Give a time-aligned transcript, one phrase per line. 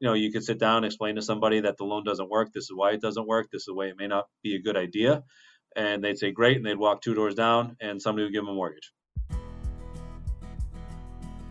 [0.00, 2.52] you know, you could sit down and explain to somebody that the loan doesn't work.
[2.52, 3.48] This is why it doesn't work.
[3.52, 5.22] This is way it may not be a good idea.
[5.76, 6.56] And they'd say, great.
[6.56, 8.92] And they'd walk two doors down and somebody would give them a mortgage.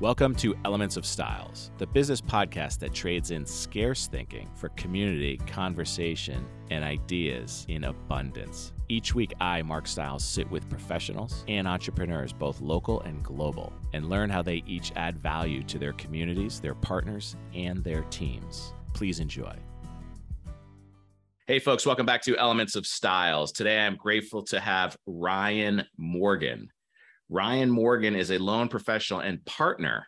[0.01, 5.35] Welcome to Elements of Styles, the business podcast that trades in scarce thinking for community,
[5.45, 8.71] conversation, and ideas in abundance.
[8.87, 14.09] Each week, I, Mark Styles, sit with professionals and entrepreneurs, both local and global, and
[14.09, 18.73] learn how they each add value to their communities, their partners, and their teams.
[18.93, 19.53] Please enjoy.
[21.45, 23.51] Hey, folks, welcome back to Elements of Styles.
[23.51, 26.69] Today, I'm grateful to have Ryan Morgan.
[27.29, 30.07] Ryan Morgan is a loan professional and partner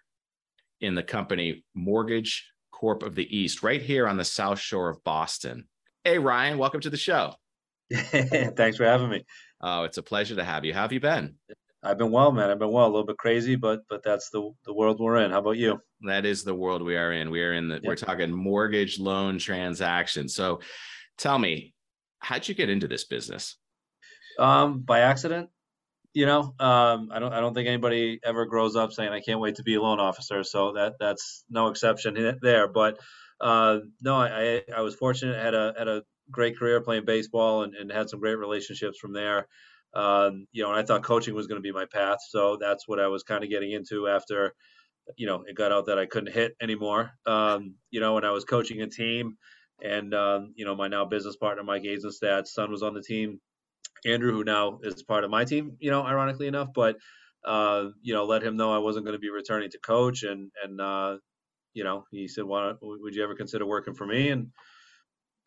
[0.79, 5.03] in the company Mortgage Corp of the East, right here on the South Shore of
[5.03, 5.67] Boston.
[6.03, 7.35] Hey, Ryan, welcome to the show.
[7.93, 9.23] Thanks for having me.
[9.61, 10.73] Oh, it's a pleasure to have you.
[10.73, 11.35] How have you been?
[11.83, 12.49] I've been well, man.
[12.49, 12.85] I've been well.
[12.85, 15.29] A little bit crazy, but but that's the the world we're in.
[15.29, 15.79] How about you?
[16.01, 17.29] That is the world we are in.
[17.29, 17.75] We are in the.
[17.75, 17.83] Yep.
[17.83, 20.33] We're talking mortgage loan transactions.
[20.33, 20.61] So,
[21.19, 21.73] tell me,
[22.19, 23.57] how'd you get into this business?
[24.39, 25.49] Um, by accident
[26.13, 29.39] you know, um, I don't I don't think anybody ever grows up saying I can't
[29.39, 30.43] wait to be a loan officer.
[30.43, 32.67] So that that's no exception there.
[32.67, 32.99] But
[33.39, 35.41] uh, no, I I was fortunate.
[35.41, 39.13] had a had a great career playing baseball and, and had some great relationships from
[39.13, 39.47] there.
[39.93, 42.19] Um, you know, and I thought coaching was going to be my path.
[42.29, 44.53] So that's what I was kind of getting into after,
[45.17, 47.11] you know, it got out that I couldn't hit anymore.
[47.25, 49.37] Um, you know, when I was coaching a team,
[49.83, 53.39] and um, you know, my now business partner Mike Eisenstadt's son was on the team
[54.05, 56.97] Andrew, who now is part of my team, you know, ironically enough, but
[57.45, 60.51] uh, you know, let him know I wasn't going to be returning to coach, and
[60.63, 61.17] and uh,
[61.73, 64.51] you know, he said, "Why would you ever consider working for me?" And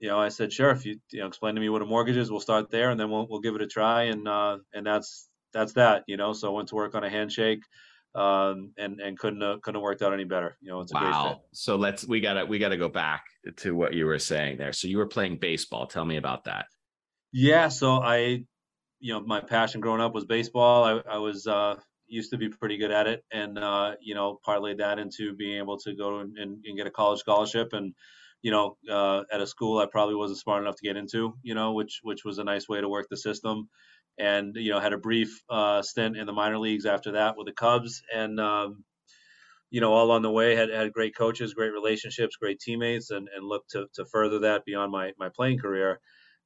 [0.01, 0.71] you know, I said, "Sure.
[0.71, 2.99] If you you know, explain to me what a mortgage is, we'll start there, and
[2.99, 6.33] then we'll we'll give it a try." And uh, and that's that's that, you know.
[6.33, 7.63] So I went to work on a handshake.
[8.17, 10.57] Um, and and couldn't uh, couldn't have worked out any better.
[10.61, 11.43] You know, it's a wow.
[11.53, 13.25] So let's we gotta we gotta go back
[13.57, 14.73] to what you were saying there.
[14.73, 15.89] So you were playing baseball.
[15.89, 16.67] Tell me about that.
[17.37, 18.45] Yeah, so I,
[19.01, 20.85] you know, my passion growing up was baseball.
[20.85, 21.75] I, I was uh,
[22.07, 25.59] used to be pretty good at it, and uh, you know, parlayed that into being
[25.59, 27.73] able to go and, and, get a college scholarship.
[27.73, 27.93] And
[28.43, 31.57] you know, uh, at a school I probably wasn't smart enough to get into, you
[31.57, 33.69] know, which which was a nice way to work the system.
[34.17, 37.49] And you know, had a brief uh, stint in the minor leagues after that with
[37.49, 38.85] the Cubs, and um,
[39.71, 43.29] you know, all on the way had had great coaches, great relationships, great teammates, and
[43.35, 45.99] and looked to to further that beyond my my playing career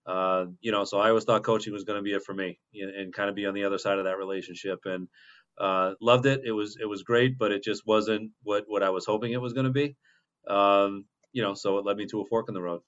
[0.08, 2.58] uh, you know, so I always thought coaching was going to be it for me
[2.74, 5.06] and, and, kind of be on the other side of that relationship and
[5.60, 6.40] uh, loved it.
[6.46, 9.40] It was, it was great, but it just wasn't what, what I was hoping it
[9.40, 9.96] was going to be.
[10.48, 12.80] Um, you know, so it led me to a fork in the road.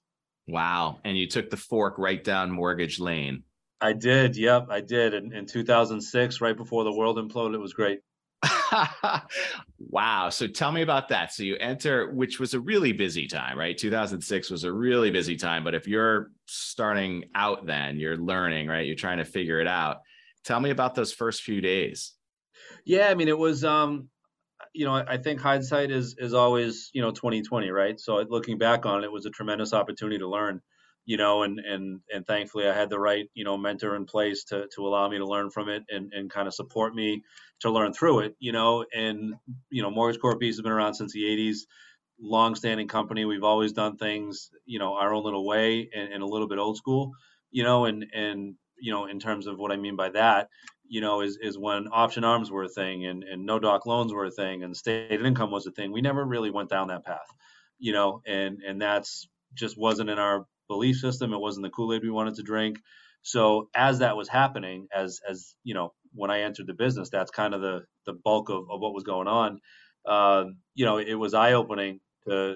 [0.47, 0.99] Wow.
[1.03, 3.43] And you took the fork right down mortgage lane.
[3.79, 4.35] I did.
[4.35, 4.67] Yep.
[4.71, 5.13] I did.
[5.13, 7.99] In, in 2006, right before the world imploded, it was great.
[9.79, 10.29] wow.
[10.29, 11.33] So tell me about that.
[11.33, 13.77] So you enter, which was a really busy time, right?
[13.77, 15.63] 2006 was a really busy time.
[15.63, 18.85] But if you're starting out, then you're learning, right?
[18.85, 19.97] You're trying to figure it out.
[20.43, 22.13] Tell me about those first few days.
[22.85, 23.09] Yeah.
[23.09, 24.09] I mean, it was, um,
[24.73, 27.99] you know, I think hindsight is is always, you know, 2020, right?
[27.99, 30.61] So looking back on it, it was a tremendous opportunity to learn
[31.05, 34.43] you know, and and and thankfully I had the right you know mentor in place
[34.45, 37.23] to to allow me to learn from it and and kind of support me
[37.61, 38.85] to learn through it, you know.
[38.93, 39.35] And
[39.69, 41.65] you know, Mortgage Corp has been around since the '80s,
[42.19, 43.25] long-standing company.
[43.25, 46.59] We've always done things you know our own little way and, and a little bit
[46.59, 47.11] old school,
[47.51, 47.85] you know.
[47.85, 50.49] And and you know, in terms of what I mean by that,
[50.87, 54.13] you know, is is when option arms were a thing and and no doc loans
[54.13, 55.91] were a thing and stated income was a thing.
[55.91, 57.27] We never really went down that path,
[57.79, 61.33] you know, and and that's just wasn't in our belief system.
[61.33, 62.79] It wasn't the Kool Aid we wanted to drink.
[63.23, 67.31] So as that was happening, as as you know, when I entered the business, that's
[67.31, 69.59] kind of the the bulk of, of what was going on.
[70.05, 72.55] Uh, you know, it was eye opening to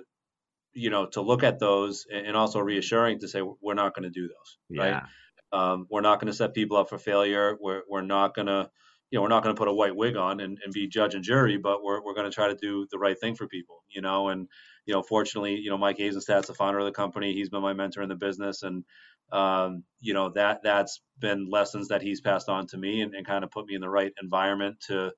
[0.74, 4.22] you know to look at those and also reassuring to say we're not going to
[4.22, 4.58] do those.
[4.70, 4.84] Yeah.
[4.84, 5.03] Right.
[5.52, 7.58] Um, we're not going to set people up for failure.
[7.59, 8.70] We're we're not going to
[9.16, 11.16] you know we're not going to put a white wig on and, and be judge
[11.16, 13.81] and jury, but we're we're going to try to do the right thing for people.
[13.88, 14.50] You know, and
[14.86, 17.32] you know, fortunately, you know, Mike Eisenstadt's the founder of the company.
[17.32, 18.84] He's been my mentor in the business, and
[19.32, 23.26] um, you know that that's been lessons that he's passed on to me, and, and
[23.26, 25.14] kind of put me in the right environment to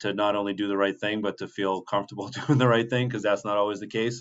[0.00, 3.08] to not only do the right thing, but to feel comfortable doing the right thing,
[3.08, 4.20] because that's not always the case.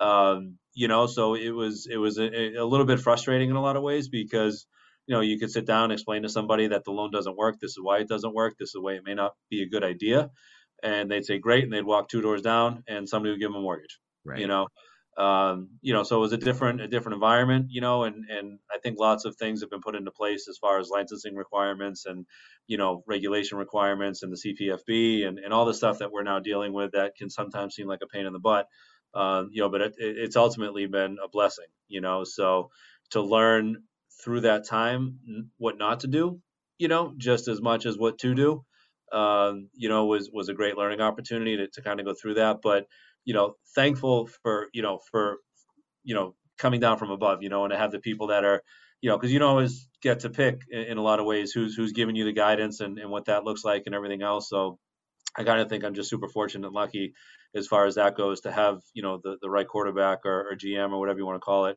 [0.00, 3.62] Um, you know, so it was it was a, a little bit frustrating in a
[3.62, 4.66] lot of ways because
[5.06, 7.56] you know you could sit down and explain to somebody that the loan doesn't work.
[7.60, 8.54] This is why it doesn't work.
[8.58, 10.30] This is why it may not be a good idea.
[10.82, 13.56] And they'd say great, and they'd walk two doors down, and somebody would give them
[13.56, 14.40] a mortgage right.
[14.40, 14.68] you know
[15.16, 18.58] um, you know so it was a different a different environment you know and and
[18.72, 22.06] i think lots of things have been put into place as far as licensing requirements
[22.06, 22.26] and
[22.68, 26.40] you know regulation requirements and the cpfb and, and all the stuff that we're now
[26.40, 28.66] dealing with that can sometimes seem like a pain in the butt
[29.14, 32.24] Um, you know, but it, it's ultimately been a blessing, you know.
[32.24, 32.70] So
[33.12, 33.84] to learn
[34.22, 36.40] through that time what not to do,
[36.78, 38.64] you know, just as much as what to do,
[39.12, 42.34] um, you know, was was a great learning opportunity to, to kind of go through
[42.34, 42.58] that.
[42.62, 42.86] But
[43.24, 45.38] you know, thankful for you know for
[46.02, 48.62] you know coming down from above, you know, and to have the people that are
[49.04, 51.52] you know, because you don't always get to pick in, in, a lot of ways
[51.52, 54.48] who's who's giving you the guidance and, and what that looks like and everything else.
[54.48, 54.78] So
[55.36, 57.12] I kind of think I'm just super fortunate and lucky
[57.54, 60.56] as far as that goes to have you know the the right quarterback or, or
[60.56, 61.76] GM or whatever you want to call it.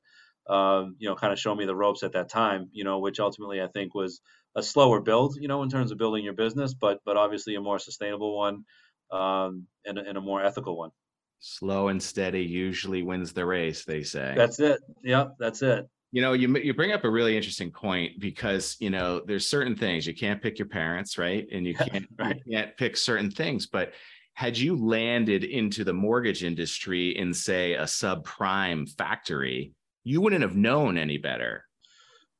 [0.50, 2.70] Um, you know, kind of show me the ropes at that time.
[2.72, 4.22] You know, which ultimately I think was
[4.56, 5.36] a slower build.
[5.40, 8.64] You know, in terms of building your business, but but obviously a more sustainable one
[9.12, 10.92] um, and, and a more ethical one.
[11.40, 14.34] Slow and steady usually wins the race, they say.
[14.36, 14.80] That's it.
[15.04, 15.88] Yep, that's it.
[16.12, 19.76] You know, you you bring up a really interesting point because you know there's certain
[19.76, 21.46] things you can't pick your parents, right?
[21.52, 22.42] And you can't right.
[22.46, 23.68] you can't pick certain things.
[23.68, 23.92] But
[24.34, 29.74] had you landed into the mortgage industry in say a subprime factory,
[30.08, 31.64] you wouldn't have known any better.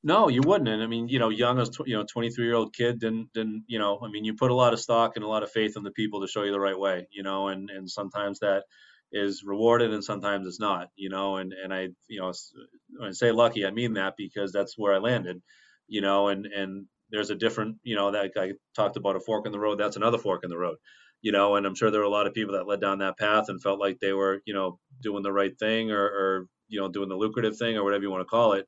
[0.04, 0.70] No, you wouldn't.
[0.70, 3.64] And I mean, you know, young as you know, 23 year old kid didn't didn't
[3.68, 5.76] you know, I mean, you put a lot of stock and a lot of faith
[5.76, 8.64] in the people to show you the right way, you know, and and sometimes that
[9.12, 12.34] is rewarded and sometimes it's not, you know, and, and I, you know,
[12.98, 15.42] when I say lucky, I mean that because that's where I landed,
[15.88, 19.46] you know, and, and there's a different, you know, that I talked about a fork
[19.46, 19.80] in the road.
[19.80, 20.78] That's another fork in the road,
[21.22, 23.18] you know, and I'm sure there were a lot of people that led down that
[23.18, 26.80] path and felt like they were, you know, doing the right thing or, or you
[26.80, 28.68] know, doing the lucrative thing or whatever you want to call it.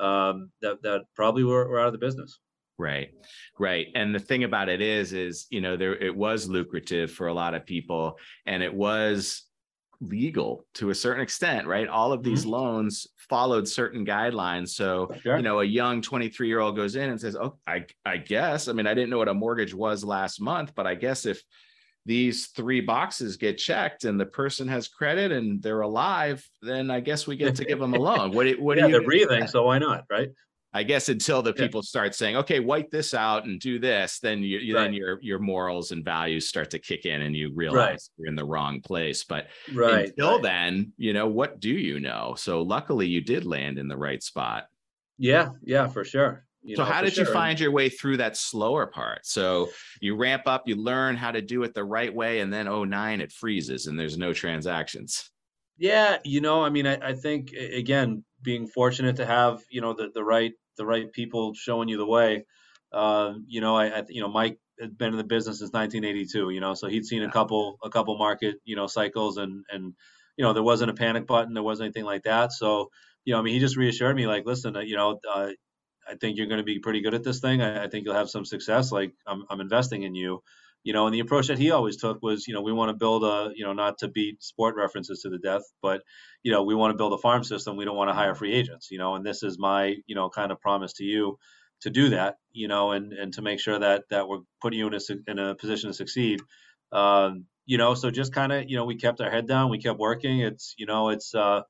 [0.00, 2.40] Um, that, that probably were, were out of the business.
[2.78, 3.10] Right.
[3.58, 3.86] Right.
[3.94, 7.34] And the thing about it is, is, you know, there, it was lucrative for a
[7.34, 9.44] lot of people and it was
[10.00, 11.86] legal to a certain extent, right?
[11.86, 12.50] All of these mm-hmm.
[12.50, 14.70] loans followed certain guidelines.
[14.70, 15.36] So, sure.
[15.36, 18.66] you know, a young 23 year old goes in and says, Oh, I, I guess,
[18.66, 21.42] I mean, I didn't know what a mortgage was last month, but I guess if
[22.06, 27.00] these three boxes get checked and the person has credit and they're alive, then I
[27.00, 28.32] guess we get to give them a loan.
[28.32, 28.98] What, what yeah, do you?
[28.98, 30.30] They're breathing, so why not, right?
[30.76, 31.88] I guess until the people yeah.
[31.88, 34.82] start saying, "Okay, wipe this out and do this," then you, you right.
[34.82, 38.00] then your your morals and values start to kick in, and you realize right.
[38.18, 39.22] you're in the wrong place.
[39.22, 40.08] But right.
[40.08, 42.34] until then, you know what do you know?
[42.36, 44.66] So luckily, you did land in the right spot.
[45.16, 46.44] Yeah, yeah, for sure.
[46.64, 47.26] You so know, how did sure.
[47.26, 49.26] you find your way through that slower part?
[49.26, 49.68] So
[50.00, 52.84] you ramp up, you learn how to do it the right way, and then oh
[52.84, 55.30] nine, it freezes and there's no transactions.
[55.76, 59.92] Yeah, you know, I mean, I, I think again, being fortunate to have you know
[59.92, 62.46] the the right the right people showing you the way.
[62.92, 66.50] Uh, you know, I, I, you know Mike had been in the business since 1982.
[66.50, 69.92] You know, so he'd seen a couple a couple market you know cycles, and and
[70.38, 72.52] you know there wasn't a panic button, there wasn't anything like that.
[72.52, 72.88] So
[73.24, 75.48] you know, I mean, he just reassured me like, listen, uh, you know, uh,
[76.08, 77.62] I think you're going to be pretty good at this thing.
[77.62, 78.92] I, I, think you'll have some success.
[78.92, 80.42] Like I'm I'm investing in you.
[80.82, 82.94] You know, and the approach that he always took was, you know, we want to
[82.94, 86.02] build a, you know, not to beat sport references to the death, but
[86.42, 87.76] you know, we want to build a farm system.
[87.76, 90.28] We don't want to hire free agents, you know, and this is my, you know,
[90.28, 91.38] kind of promise to you
[91.80, 94.86] to do that, you know, and, and to make sure that, that we're putting you
[94.86, 96.40] in a, in a position to succeed.
[96.92, 99.78] Um, you know, so just kind of, you know, we kept our head down, we
[99.78, 100.40] kept working.
[100.40, 101.62] It's, you know, it's, uh,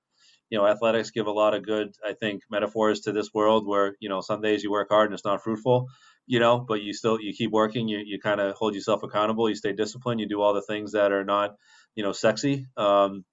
[0.50, 3.96] you know, athletics give a lot of good, I think, metaphors to this world where,
[4.00, 5.88] you know, some days you work hard and it's not fruitful,
[6.26, 9.48] you know, but you still, you keep working, you, you kind of hold yourself accountable,
[9.48, 11.56] you stay disciplined, you do all the things that are not,
[11.94, 12.66] you know, sexy.
[12.76, 13.24] Um,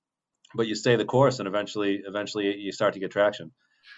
[0.56, 3.52] but you stay the course and eventually eventually you start to get traction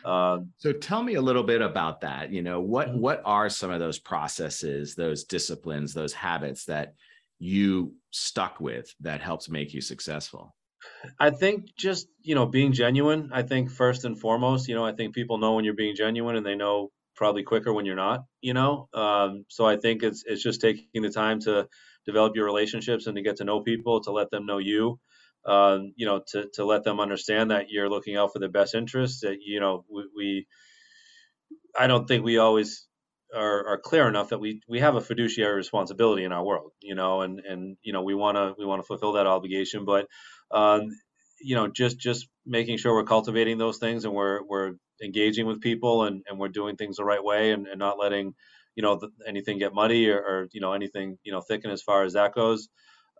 [0.05, 2.99] um, so tell me a little bit about that you know what mm-hmm.
[2.99, 6.95] what are some of those processes those disciplines those habits that
[7.39, 10.55] you stuck with that helps make you successful
[11.19, 14.91] i think just you know being genuine i think first and foremost you know i
[14.93, 18.25] think people know when you're being genuine and they know probably quicker when you're not
[18.41, 21.67] you know um, so i think it's it's just taking the time to
[22.05, 24.99] develop your relationships and to get to know people to let them know you
[25.45, 28.75] uh, you know, to, to let them understand that you're looking out for their best
[28.75, 29.21] interests.
[29.21, 30.47] That you know, we, we
[31.77, 32.87] I don't think we always
[33.35, 36.71] are, are, clear enough that we we have a fiduciary responsibility in our world.
[36.81, 39.85] You know, and and you know, we want to we want to fulfill that obligation,
[39.85, 40.07] but
[40.51, 40.89] um,
[41.41, 44.73] you know, just just making sure we're cultivating those things and we're we're
[45.03, 48.33] engaging with people and, and we're doing things the right way and, and not letting
[48.75, 52.03] you know anything get muddy or, or, you know anything you know thicken as far
[52.03, 52.69] as that goes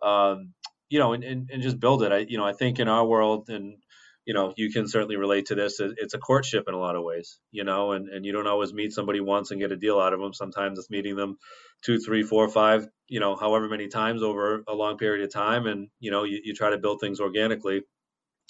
[0.02, 0.52] um,
[0.88, 2.12] you know, and, and, and just build it.
[2.12, 3.76] I, you know, I think in our world, and
[4.24, 5.80] you know, you can certainly relate to this.
[5.80, 8.72] It's a courtship in a lot of ways, you know, and, and you don't always
[8.72, 10.32] meet somebody once and get a deal out of them.
[10.32, 11.36] Sometimes it's meeting them
[11.82, 15.66] two, three, four, five, you know, however many times over a long period of time.
[15.66, 17.82] And, you know, you, you try to build things organically.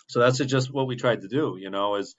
[0.09, 2.15] So that's just what we tried to do, you know, is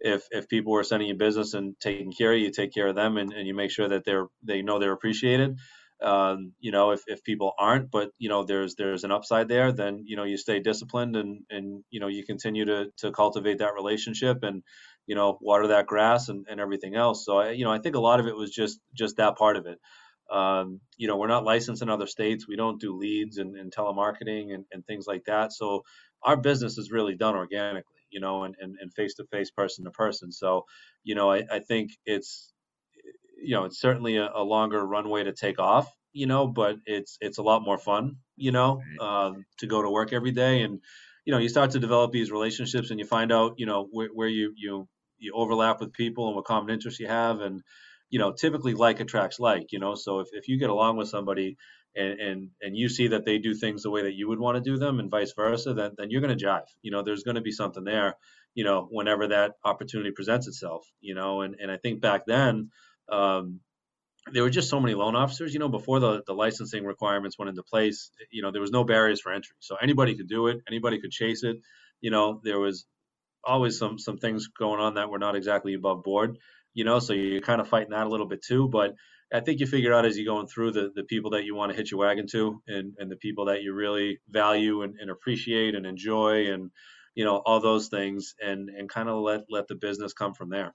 [0.00, 2.94] if, if people were sending you business and taking care of you, take care of
[2.96, 5.56] them and, and you make sure that they're, they know they're appreciated
[6.00, 9.72] Um, you know, if, if people aren't, but you know, there's there's an upside there,
[9.72, 13.58] then you know you stay disciplined and and you know you continue to to cultivate
[13.58, 14.62] that relationship and
[15.06, 17.24] you know water that grass and, and everything else.
[17.24, 19.56] So I you know I think a lot of it was just just that part
[19.56, 19.80] of it.
[20.30, 22.46] Um, you know, we're not licensed in other states.
[22.46, 25.52] We don't do leads and, and telemarketing and, and things like that.
[25.52, 25.84] So
[26.22, 30.32] our business is really done organically, you know, and, and, and face-to-face, person-to-person.
[30.32, 30.66] So,
[31.02, 32.52] you know, I, I think it's,
[33.42, 37.16] you know, it's certainly a, a longer runway to take off, you know, but it's,
[37.20, 40.62] it's a lot more fun, you know, um, to go to work every day.
[40.62, 40.80] And,
[41.24, 44.08] you know, you start to develop these relationships and you find out, you know, where,
[44.12, 47.40] where you, you, you overlap with people and what common interests you have.
[47.40, 47.62] And,
[48.10, 51.08] you know, typically like attracts like, you know, so if, if you get along with
[51.08, 51.56] somebody
[51.94, 54.56] and, and, and you see that they do things the way that you would want
[54.56, 57.24] to do them and vice versa, then, then you're going to jive, you know, there's
[57.24, 58.14] going to be something there,
[58.54, 62.70] you know, whenever that opportunity presents itself, you know, and, and I think back then,
[63.10, 63.60] um,
[64.32, 67.48] there were just so many loan officers, you know, before the, the licensing requirements went
[67.48, 69.56] into place, you know, there was no barriers for entry.
[69.60, 70.58] So anybody could do it.
[70.68, 71.56] Anybody could chase it.
[72.00, 72.86] You know, there was
[73.42, 76.38] always some, some things going on that were not exactly above board
[76.78, 78.68] you know, so you're kind of fighting that a little bit too.
[78.68, 78.94] But
[79.32, 81.72] I think you figure out as you're going through the, the people that you want
[81.72, 85.10] to hitch your wagon to and, and the people that you really value and, and
[85.10, 86.70] appreciate and enjoy and,
[87.16, 90.50] you know, all those things and, and kind of let, let the business come from
[90.50, 90.72] there.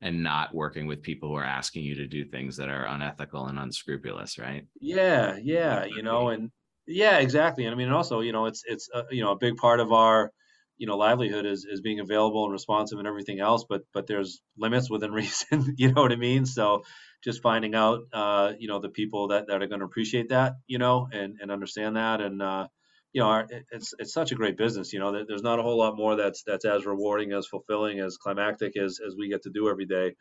[0.00, 3.46] And not working with people who are asking you to do things that are unethical
[3.46, 4.64] and unscrupulous, right?
[4.80, 5.36] Yeah.
[5.42, 5.86] Yeah.
[5.86, 6.50] You know, and
[6.86, 7.64] yeah, exactly.
[7.64, 9.92] And I mean, also, you know, it's, it's, uh, you know, a big part of
[9.92, 10.32] our,
[10.78, 14.40] you know livelihood is is being available and responsive and everything else but but there's
[14.56, 16.82] limits within reason you know what i mean so
[17.22, 20.54] just finding out uh you know the people that that are going to appreciate that
[20.66, 22.66] you know and and understand that and uh
[23.12, 24.92] you know, it's it's such a great business.
[24.92, 28.16] You know, there's not a whole lot more that's that's as rewarding, as fulfilling, as
[28.16, 30.14] climactic as as we get to do every day.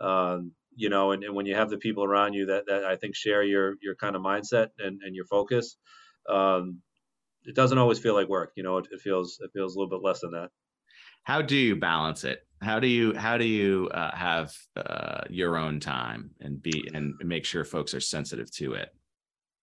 [0.00, 2.96] Um, you know, and, and when you have the people around you that that I
[2.96, 5.76] think share your your kind of mindset and and your focus,
[6.28, 6.80] um,
[7.44, 8.52] it doesn't always feel like work.
[8.56, 10.50] You know, it, it feels it feels a little bit less than that.
[11.24, 12.40] How do you balance it?
[12.60, 17.14] How do you how do you uh, have uh, your own time and be and
[17.20, 18.88] make sure folks are sensitive to it?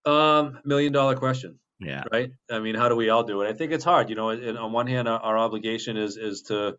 [0.06, 1.58] Um, million dollar question.
[1.80, 2.04] Yeah.
[2.12, 2.30] Right.
[2.50, 3.48] I mean, how do we all do it?
[3.48, 4.10] I think it's hard.
[4.10, 6.76] You know, and on one hand, our, our obligation is is to,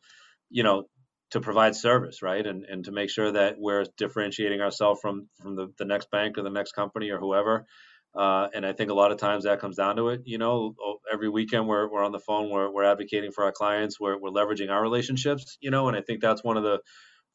[0.50, 0.84] you know,
[1.32, 5.56] to provide service, right, and and to make sure that we're differentiating ourselves from from
[5.56, 7.66] the, the next bank or the next company or whoever.
[8.14, 10.22] Uh, and I think a lot of times that comes down to it.
[10.26, 10.76] You know,
[11.12, 14.32] every weekend we're, we're on the phone, we're, we're advocating for our clients, we're, we're
[14.32, 16.80] leveraging our relationships, you know, and I think that's one of the,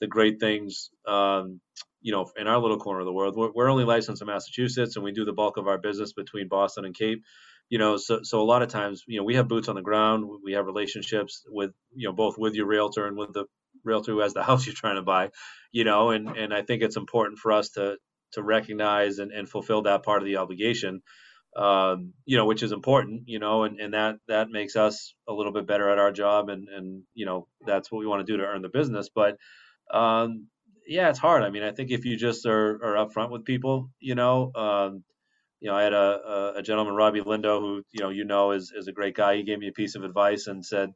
[0.01, 1.61] the great things, um,
[2.03, 3.35] you know, in our little corner of the world.
[3.37, 6.49] We're, we're only licensed in Massachusetts and we do the bulk of our business between
[6.49, 7.23] Boston and Cape.
[7.69, 9.83] You know, so so a lot of times, you know, we have boots on the
[9.83, 10.25] ground.
[10.45, 13.47] We have relationships with, you know, both with your realtor and with the
[13.85, 15.31] realtor who has the house you're trying to buy,
[15.73, 17.97] you know, and and I think it's important for us to
[18.33, 21.01] to recognize and, and fulfill that part of the obligation
[21.57, 25.33] um, you know which is important you know and, and that that makes us a
[25.33, 28.33] little bit better at our job and and you know that's what we want to
[28.33, 29.37] do to earn the business but
[29.93, 30.47] um,
[30.87, 33.91] yeah it's hard i mean i think if you just are, are upfront with people
[34.01, 35.05] you know um,
[35.61, 38.73] you know i had a, a gentleman robbie lindo who you know you know is,
[38.77, 40.91] is a great guy he gave me a piece of advice and said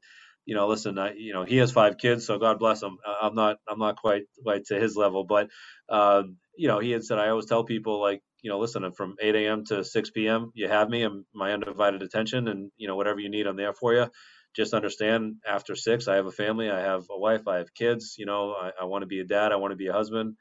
[0.46, 2.98] you know, listen, I, you know, he has five kids, so God bless him.
[3.22, 5.48] I'm not, I'm not quite, quite to his level, but,
[5.88, 9.16] um, you know, he had said, I always tell people like, you know, listen, from
[9.20, 9.64] 8 a.m.
[9.66, 13.30] to 6 p.m., you have me, I'm my undivided attention, and you know, whatever you
[13.30, 14.08] need, I'm there for you.
[14.56, 18.16] Just understand, after six, I have a family, I have a wife, I have kids.
[18.18, 20.34] You know, I, I want to be a dad, I want to be a husband.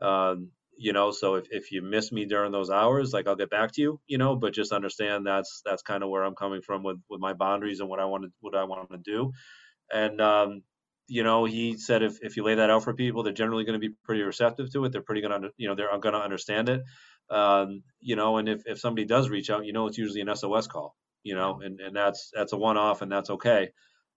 [0.00, 0.50] Um,
[0.82, 3.72] you know, so if, if you miss me during those hours, like I'll get back
[3.72, 4.00] to you.
[4.06, 7.20] You know, but just understand that's that's kind of where I'm coming from with with
[7.20, 9.32] my boundaries and what I want to what I want to do.
[9.92, 10.62] And um,
[11.06, 13.80] you know, he said if, if you lay that out for people, they're generally going
[13.80, 14.92] to be pretty receptive to it.
[14.92, 16.82] They're pretty going to, you know, they're going to understand it.
[17.30, 20.34] Um, you know, and if, if somebody does reach out, you know, it's usually an
[20.34, 23.70] SOS call, you know, and, and that's, that's a one off and that's okay.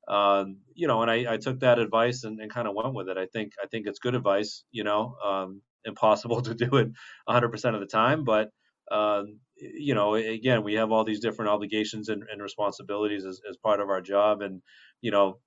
[0.07, 3.09] Um, you know, and I, I took that advice and, and kind of went with
[3.09, 3.17] it.
[3.17, 6.89] I think, I think it's good advice, you know, um, impossible to do it
[7.27, 8.49] hundred percent of the time, but,
[8.91, 13.57] um, you know, again, we have all these different obligations and, and responsibilities as, as
[13.57, 14.41] part of our job.
[14.41, 14.61] And,
[15.01, 15.39] you know,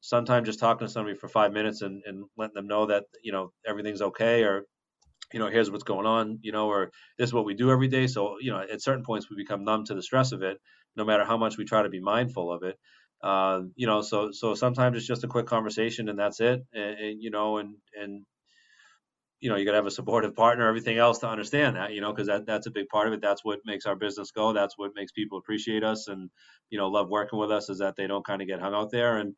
[0.00, 3.32] sometimes just talking to somebody for five minutes and, and letting them know that you
[3.32, 4.64] know everything's okay or
[5.32, 7.88] you know here's what's going on you know or this is what we do every
[7.88, 10.58] day so you know at certain points we become numb to the stress of it
[10.96, 12.76] no matter how much we try to be mindful of it
[13.22, 16.98] uh, you know so so sometimes it's just a quick conversation and that's it and,
[16.98, 18.24] and you know and and
[19.40, 22.00] you know you got to have a supportive partner everything else to understand that you
[22.00, 24.52] know because that, that's a big part of it that's what makes our business go
[24.52, 26.28] that's what makes people appreciate us and
[26.70, 28.90] you know love working with us is that they don't kind of get hung out
[28.90, 29.34] there and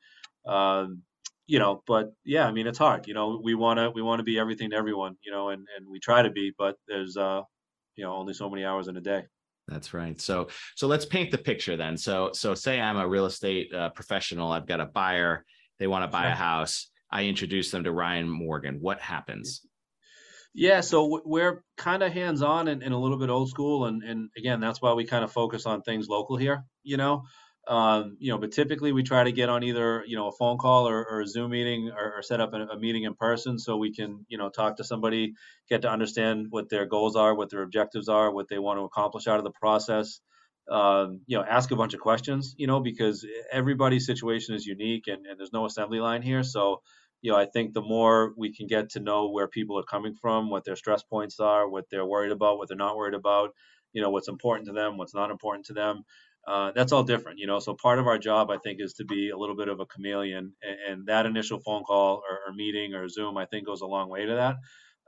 [0.46, 1.02] um,
[1.50, 3.08] you know, but yeah, I mean, it's hard.
[3.08, 5.16] You know, we want to we want to be everything to everyone.
[5.24, 7.42] You know, and and we try to be, but there's uh,
[7.96, 9.24] you know only so many hours in a day.
[9.66, 10.20] That's right.
[10.20, 11.96] So so let's paint the picture then.
[11.96, 14.52] So so say I'm a real estate uh, professional.
[14.52, 15.44] I've got a buyer.
[15.80, 16.88] They want to buy a house.
[17.10, 18.78] I introduce them to Ryan Morgan.
[18.80, 19.62] What happens?
[20.52, 24.02] Yeah, so we're kind of hands on and, and, a little bit old school, and
[24.02, 26.64] and again, that's why we kind of focus on things local here.
[26.82, 27.24] You know,
[27.68, 30.58] um, you know, but typically we try to get on either you know a phone
[30.58, 33.60] call or, or a Zoom meeting or, or set up a, a, meeting in person
[33.60, 35.34] so we can you know talk to somebody,
[35.68, 38.84] get to understand what their goals are, what their objectives are, what they want to
[38.84, 40.20] accomplish out of the process.
[40.68, 42.56] Um, you know, ask a bunch of questions.
[42.58, 46.82] You know, because everybody's situation is unique and, and there's no assembly line here, so
[47.22, 50.14] you know, I think the more we can get to know where people are coming
[50.14, 53.50] from, what their stress points are, what they're worried about, what they're not worried about,
[53.92, 56.04] you know, what's important to them, what's not important to them.
[56.46, 57.58] Uh, that's all different, you know.
[57.58, 59.86] So part of our job, I think, is to be a little bit of a
[59.86, 63.82] chameleon, and, and that initial phone call or, or, meeting or Zoom, I think, goes
[63.82, 64.56] a long way to that.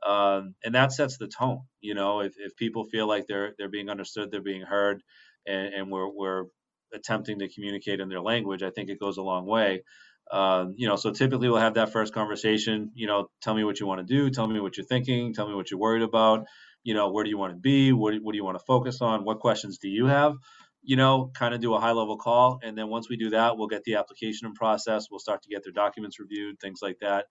[0.08, 2.20] Um, and that sets the tone, you know.
[2.20, 5.02] If, if people feel like they're they're being understood, they're being heard,
[5.46, 6.44] and, and we're we're
[6.92, 9.84] attempting to communicate in their language, I think it goes a long way.
[10.32, 12.90] Um, you know, so typically we'll have that first conversation.
[12.94, 14.30] You know, tell me what you want to do.
[14.30, 15.34] Tell me what you're thinking.
[15.34, 16.46] Tell me what you're worried about.
[16.82, 17.92] You know, where do you want to be?
[17.92, 19.24] What, what do you want to focus on?
[19.24, 20.34] What questions do you have?
[20.82, 22.58] You know, kind of do a high level call.
[22.62, 25.06] And then once we do that, we'll get the application in process.
[25.10, 27.26] We'll start to get their documents reviewed, things like that.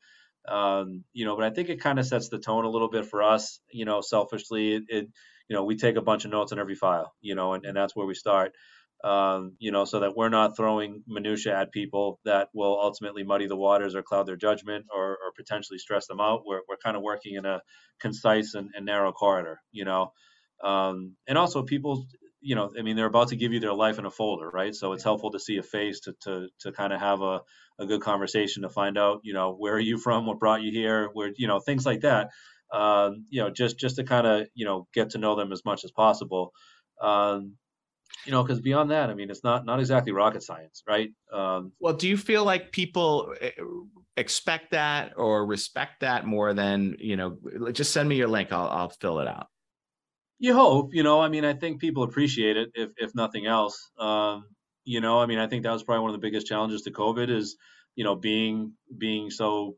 [0.47, 3.07] Um, you know, but I think it kind of sets the tone a little bit
[3.07, 3.59] for us.
[3.71, 5.07] You know, selfishly, it, it
[5.49, 7.11] you know, we take a bunch of notes on every file.
[7.19, 8.53] You know, and, and that's where we start
[9.03, 13.47] um, you know, so that we're not throwing minutia at people that will ultimately muddy
[13.47, 16.43] the waters or cloud their judgment or, or potentially stress them out.
[16.45, 17.61] We're, we're kind of working in a
[17.99, 20.13] concise and, and narrow corridor, you know.
[20.63, 22.05] Um, and also people,
[22.41, 24.75] you know, I mean, they're about to give you their life in a folder, right?
[24.75, 27.41] So it's helpful to see a face to, to, to kind of have a,
[27.79, 30.27] a good conversation to find out, you know, where are you from?
[30.27, 31.09] What brought you here?
[31.13, 32.29] Where, you know, things like that.
[32.71, 35.65] Um, you know, just, just to kind of, you know, get to know them as
[35.65, 36.53] much as possible.
[37.01, 37.57] Um,
[38.25, 41.09] you know, because beyond that, I mean, it's not not exactly rocket science, right?
[41.31, 43.51] Um, well, do you feel like people eh,
[44.17, 47.37] expect that or respect that more than you know?
[47.71, 48.51] Just send me your link.
[48.51, 49.47] I'll I'll fill it out.
[50.39, 51.21] You hope, you know.
[51.21, 53.91] I mean, I think people appreciate it, if if nothing else.
[53.97, 54.45] Um,
[54.83, 56.91] you know, I mean, I think that was probably one of the biggest challenges to
[56.91, 57.57] COVID is,
[57.95, 59.77] you know, being being so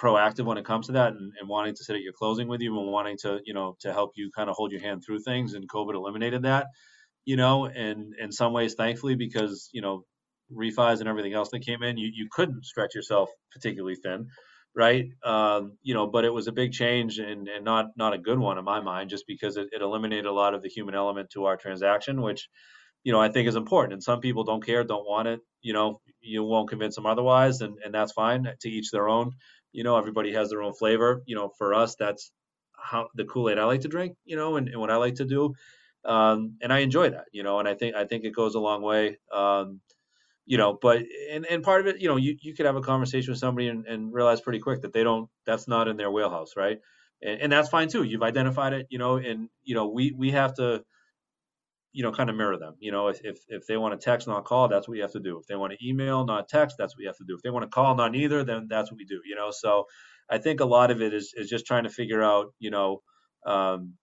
[0.00, 2.60] proactive when it comes to that and, and wanting to sit at your closing with
[2.60, 5.20] you and wanting to, you know, to help you kind of hold your hand through
[5.20, 5.54] things.
[5.54, 6.66] And COVID eliminated that
[7.28, 10.06] you know, and in some ways, thankfully, because you know,
[10.50, 14.28] refis and everything else that came in, you you couldn't stretch yourself particularly thin,
[14.74, 15.04] right?
[15.22, 18.38] Um, you know, but it was a big change and and not not a good
[18.38, 21.28] one in my mind, just because it, it eliminated a lot of the human element
[21.34, 22.48] to our transaction, which
[23.04, 23.92] you know I think is important.
[23.92, 25.40] And some people don't care, don't want it.
[25.60, 28.48] You know, you won't convince them otherwise, and and that's fine.
[28.62, 29.32] To each their own.
[29.72, 31.22] You know, everybody has their own flavor.
[31.26, 32.32] You know, for us, that's
[32.74, 34.16] how the Kool Aid I like to drink.
[34.24, 35.52] You know, and, and what I like to do
[36.08, 38.60] um, and I enjoy that, you know, and I think I think it goes a
[38.60, 39.18] long way.
[39.32, 39.80] Um,
[40.46, 42.80] you know, but and, and part of it, you know, you, you could have a
[42.80, 46.10] conversation with somebody and, and realize pretty quick that they don't that's not in their
[46.10, 46.78] wheelhouse, right?
[47.22, 48.02] And, and that's fine too.
[48.02, 50.82] You've identified it, you know, and you know, we we have to
[51.92, 52.74] you know, kind of mirror them.
[52.78, 55.12] You know, if, if, if they want to text, not call, that's what we have
[55.12, 55.38] to do.
[55.38, 57.34] If they want to email, not text, that's what we have to do.
[57.34, 59.20] If they want to call, not either, then that's what we do.
[59.26, 59.84] You know, so
[60.30, 63.02] I think a lot of it is is just trying to figure out, you know,
[63.46, 63.94] um,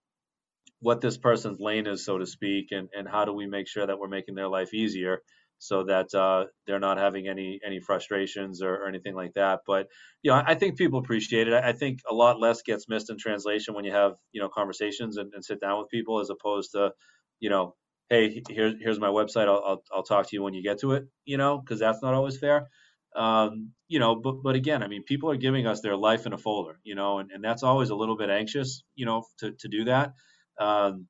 [0.80, 3.86] what this person's lane is, so to speak, and, and how do we make sure
[3.86, 5.22] that we're making their life easier
[5.58, 9.62] so that uh, they're not having any any frustrations or, or, anything like that.
[9.66, 9.88] But
[10.22, 11.54] you know, I, I think people appreciate it.
[11.54, 14.50] I, I, think a lot less gets missed in translation when you have you know
[14.50, 16.92] conversations and, and sit down with people as opposed to
[17.40, 17.76] you know,
[18.10, 19.48] hey, here's here's my website.
[19.48, 21.06] I'll, I'll I'll talk to you when you get to it.
[21.26, 22.68] You know, because that's not always fair.
[23.16, 26.34] Um, you know, but but again, I mean, people are giving us their life in
[26.34, 29.54] a folder, you know, and, and that's always a little bit anxious, you know, to,
[29.60, 30.12] to do that.
[30.60, 31.08] Um,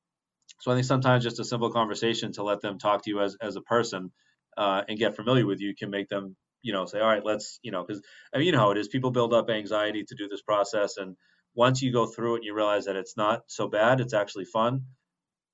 [0.60, 3.36] so I think sometimes just a simple conversation to let them talk to you as,
[3.40, 4.12] as a person
[4.56, 7.58] uh, and get familiar with you can make them, you know, say, all right, let's,
[7.62, 8.02] you know, because
[8.34, 8.88] I mean, you know how it is.
[8.88, 11.16] People build up anxiety to do this process, and
[11.54, 14.46] once you go through it and you realize that it's not so bad, it's actually
[14.46, 14.82] fun.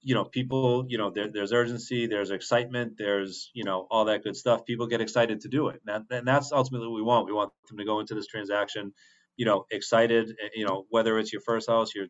[0.00, 4.24] You know, people, you know, there, there's urgency, there's excitement, there's, you know, all that
[4.24, 4.64] good stuff.
[4.64, 7.26] People get excited to do it, and, that, and that's ultimately what we want.
[7.26, 8.92] We want them to go into this transaction,
[9.37, 10.31] you know, excited.
[10.31, 12.07] Eh, you know, whether it's your first house, your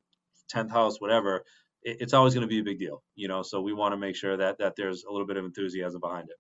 [0.49, 1.45] tenth house, whatever
[1.85, 3.43] it's always going to be a big deal, you know.
[3.43, 6.29] So we want to make sure that that there's a little bit of enthusiasm behind
[6.31, 6.37] it.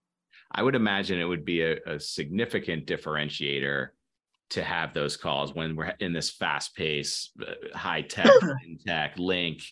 [0.50, 3.88] I would imagine it would be a, a significant differentiator
[4.50, 8.30] to have those calls when we're in this fast pace, uh, high tech,
[8.86, 9.62] tech link,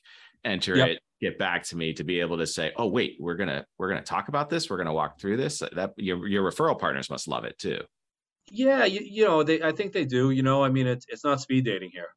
[0.45, 0.89] enter yep.
[0.89, 3.89] it, get back to me to be able to say, oh wait, we're gonna we're
[3.89, 5.63] gonna talk about this, we're gonna walk through this.
[5.73, 7.81] That your your referral partners must love it too.
[8.51, 10.31] Yeah, you, you know, they I think they do.
[10.31, 12.09] You know, I mean, it's it's not speed dating here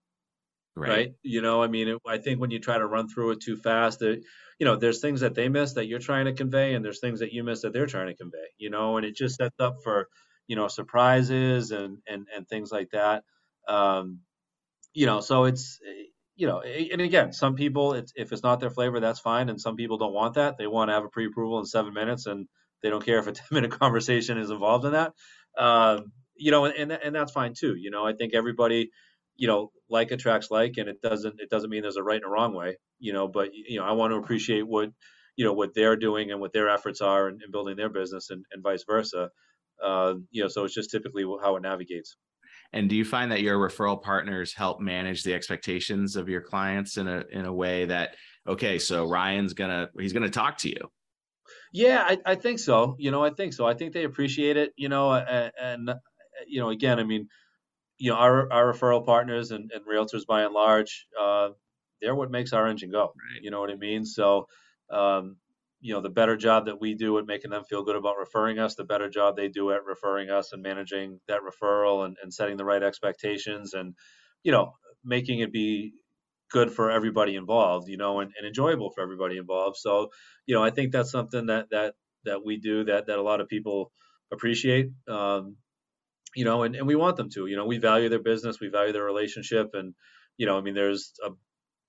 [0.76, 0.90] Right.
[0.90, 1.14] right.
[1.22, 3.58] You know, I mean, it, I think when you try to run through it too
[3.58, 4.24] fast, that
[4.60, 7.20] you know, there's things that they miss that you're trying to convey, and there's things
[7.20, 8.48] that you miss that they're trying to convey.
[8.58, 10.08] You know, and it just sets up for
[10.48, 13.24] you know surprises and and and things like that.
[13.68, 14.22] Um,
[14.94, 15.80] you know, so it's
[16.36, 19.62] you know, and again, some people, it's, if it's not their flavor, that's fine, and
[19.62, 20.58] some people don't want that.
[20.58, 22.48] They want to have a pre-approval in seven minutes, and
[22.82, 25.14] they don't care if a 10 minute conversation is involved in that.
[25.58, 27.76] Um, you know, and and that's fine too.
[27.76, 28.90] You know, I think everybody
[29.36, 32.26] you know, like attracts like, and it doesn't it doesn't mean there's a right and
[32.26, 33.28] a wrong way, you know.
[33.28, 34.90] But you know, I want to appreciate what
[35.36, 38.30] you know what they're doing and what their efforts are in, in building their business,
[38.30, 39.30] and, and vice versa.
[39.84, 42.16] Uh, you know, so it's just typically how it navigates.
[42.72, 46.98] And do you find that your referral partners help manage the expectations of your clients
[46.98, 48.16] in a in a way that
[48.48, 50.90] okay, so Ryan's gonna he's gonna talk to you?
[51.72, 52.96] Yeah, I, I think so.
[53.00, 53.66] You know, I think so.
[53.66, 54.74] I think they appreciate it.
[54.76, 55.92] You know, and, and
[56.48, 57.28] you know, again, I mean,
[57.98, 61.50] you know, our, our referral partners and, and realtors by and large, uh,
[62.02, 63.04] they're what makes our engine go.
[63.04, 63.42] Right.
[63.42, 64.06] You know what I mean?
[64.06, 64.48] So,
[64.92, 65.38] um,
[65.80, 68.58] you know, the better job that we do at making them feel good about referring
[68.58, 72.34] us, the better job they do at referring us and managing that referral and, and
[72.34, 73.94] setting the right expectations and,
[74.44, 75.94] you know, making it be
[76.52, 79.76] good for everybody involved, you know, and, and enjoyable for everybody involved.
[79.76, 80.10] So,
[80.46, 83.42] you know, I think that's something that, that, that we do that, that a lot
[83.42, 83.92] of people
[84.32, 84.90] appreciate.
[85.08, 85.58] Um,
[86.36, 87.46] you know, and, and we want them to.
[87.48, 89.94] You know, we value their business, we value their relationship, and
[90.38, 91.30] you know, I mean, there's a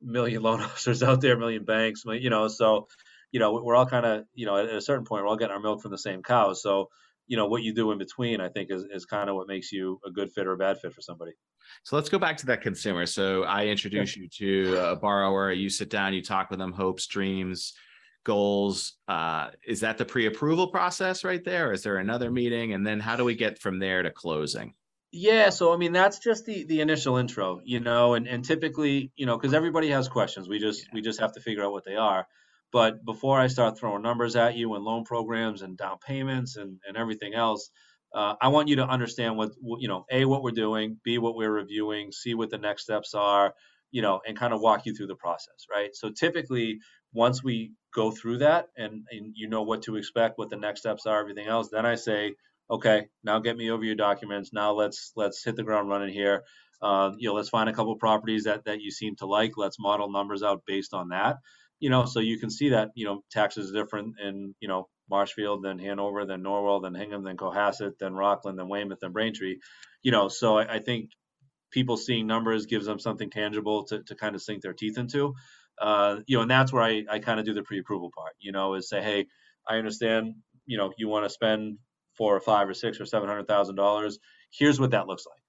[0.02, 2.88] million loan officers out there, a million banks, you know, so
[3.34, 5.52] you know, we're all kind of, you know, at a certain point, we're all getting
[5.52, 6.52] our milk from the same cow.
[6.52, 6.88] So,
[7.26, 9.72] you know, what you do in between, I think, is, is kind of what makes
[9.72, 11.32] you a good fit or a bad fit for somebody.
[11.82, 13.06] So let's go back to that consumer.
[13.06, 17.08] So I introduce you to a borrower, you sit down, you talk with them, hopes,
[17.08, 17.74] dreams,
[18.24, 21.72] goals uh, is that the pre-approval process right there?
[21.72, 22.72] Is there another meeting?
[22.72, 24.74] And then how do we get from there to closing?
[25.16, 29.12] Yeah so i mean that's just the the initial intro you know and and typically
[29.14, 30.48] you know because everybody has questions.
[30.48, 30.90] We just yeah.
[30.92, 32.26] we just have to figure out what they are.
[32.72, 36.80] But before i start throwing numbers at you and loan programs and down payments and
[36.84, 37.70] and everything else
[38.12, 41.36] uh, i want you to understand what you know a what we're doing b what
[41.36, 43.54] we're reviewing c what the next steps are
[43.94, 46.78] you know and kind of walk you through the process right so typically
[47.14, 50.80] once we go through that and, and you know what to expect, what the next
[50.80, 52.34] steps are, everything else, then I say,
[52.68, 54.52] okay, now get me over your documents.
[54.52, 56.42] Now let's let's hit the ground running here.
[56.82, 59.52] Uh, you know, let's find a couple properties that that you seem to like.
[59.56, 61.36] Let's model numbers out based on that.
[61.78, 65.62] You know, so you can see that you know taxes different in you know Marshfield,
[65.62, 69.58] then Hanover, then Norwell, then Hingham, then Cohasset, then Rockland, then Weymouth, then Braintree.
[70.02, 71.10] You know, so I, I think
[71.74, 75.34] people seeing numbers gives them something tangible to, to kind of sink their teeth into
[75.80, 78.52] uh, you know, and that's where I, I kind of do the pre-approval part, you
[78.52, 79.26] know, is say, hey,
[79.68, 81.78] I understand, you know, you want to spend
[82.16, 84.20] four or five or six or seven hundred thousand dollars.
[84.52, 85.42] Here's what that looks like,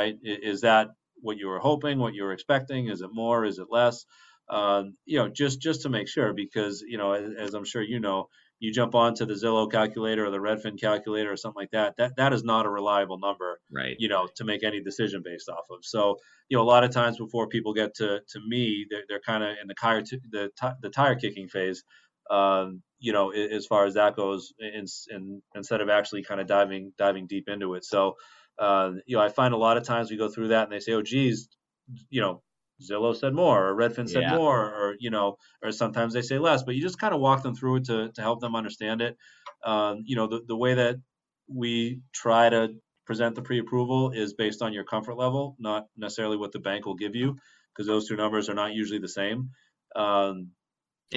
[0.00, 0.16] right?
[0.22, 0.88] Is that
[1.20, 2.88] what you were hoping, what you were expecting?
[2.88, 3.44] Is it more?
[3.46, 4.04] Is it less?
[4.50, 7.82] Uh, you know, just just to make sure, because you know, as, as I'm sure
[7.82, 8.28] you know,
[8.62, 12.14] you jump onto the Zillow calculator or the Redfin calculator or something like that, that
[12.16, 13.96] that is not a reliable number, right?
[13.98, 15.78] You know, to make any decision based off of.
[15.82, 19.20] So, you know, a lot of times before people get to to me, they're, they're
[19.20, 21.82] kind of in the tire the the tire kicking phase.
[22.30, 26.46] Um, you know, as far as that goes, in, in, instead of actually kind of
[26.46, 27.84] diving diving deep into it.
[27.84, 28.14] So,
[28.60, 30.78] uh, you know, I find a lot of times we go through that and they
[30.78, 31.48] say, oh, geez,
[32.10, 32.42] you know,
[32.80, 34.36] Zillow said more or Redfin said yeah.
[34.36, 37.42] more or you know or sometimes they say less but you just kind of walk
[37.42, 39.16] them through it to, to help them understand it
[39.64, 40.96] um, you know the, the way that
[41.48, 42.74] we try to
[43.06, 46.94] present the pre-approval is based on your comfort level not necessarily what the bank will
[46.94, 47.36] give you
[47.72, 49.50] because those two numbers are not usually the same
[49.94, 50.48] um,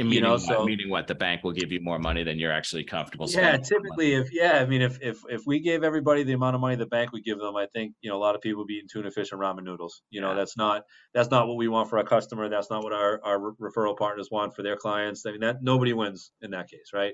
[0.04, 2.52] meaning, you know, so meaning what the bank will give you more money than you're
[2.52, 3.28] actually comfortable.
[3.30, 6.62] Yeah, typically, if yeah, I mean, if if if we gave everybody the amount of
[6.62, 8.68] money the bank would give them, I think you know a lot of people would
[8.68, 10.02] be eating tuna fish and ramen noodles.
[10.10, 10.36] You know, yeah.
[10.36, 12.50] that's not that's not what we want for our customer.
[12.50, 15.26] That's not what our our referral partners want for their clients.
[15.26, 17.14] I mean, that nobody wins in that case, right?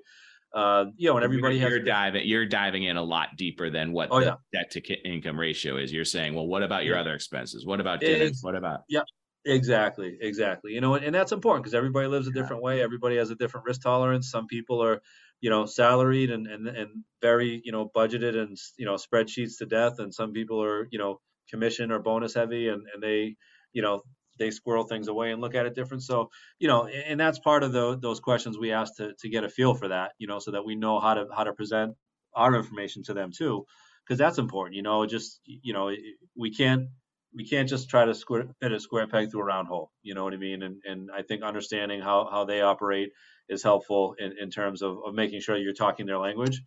[0.54, 3.94] Uh, you know, and everybody you're, has diving you're diving in a lot deeper than
[3.94, 4.36] what oh, the yeah.
[4.62, 5.94] debt to income ratio is.
[5.94, 7.02] You're saying, well, what about your yeah.
[7.02, 7.66] other expenses?
[7.66, 8.40] What about dinners?
[8.42, 9.04] What about yeah,
[9.46, 10.74] Exactly, exactly.
[10.74, 12.82] You know, and, and that's important because everybody lives a different way.
[12.82, 14.30] Everybody has a different risk tolerance.
[14.30, 15.02] Some people are,
[15.40, 16.90] you know, salaried and and and
[17.24, 21.00] very, you know, budgeted and you know spreadsheets to death, and some people are, you
[21.00, 23.36] know, commission or bonus heavy, and and they,
[23.74, 24.04] you know,
[24.38, 26.04] they squirrel things away and look at it different.
[26.04, 29.44] So, you know, and that's part of the, those questions we ask to to get
[29.44, 31.96] a feel for that, you know, so that we know how to how to present
[32.36, 33.66] our information to them too,
[34.06, 34.76] because that's important.
[34.76, 35.92] You know, just you know,
[36.38, 36.90] we can't
[37.34, 39.92] we can't just try to square, fit a square peg through a round hole.
[40.04, 40.64] You know what I mean?
[40.64, 43.12] And and I think understanding how how they operate
[43.50, 46.62] is helpful in, in terms of, of making sure you're talking their language.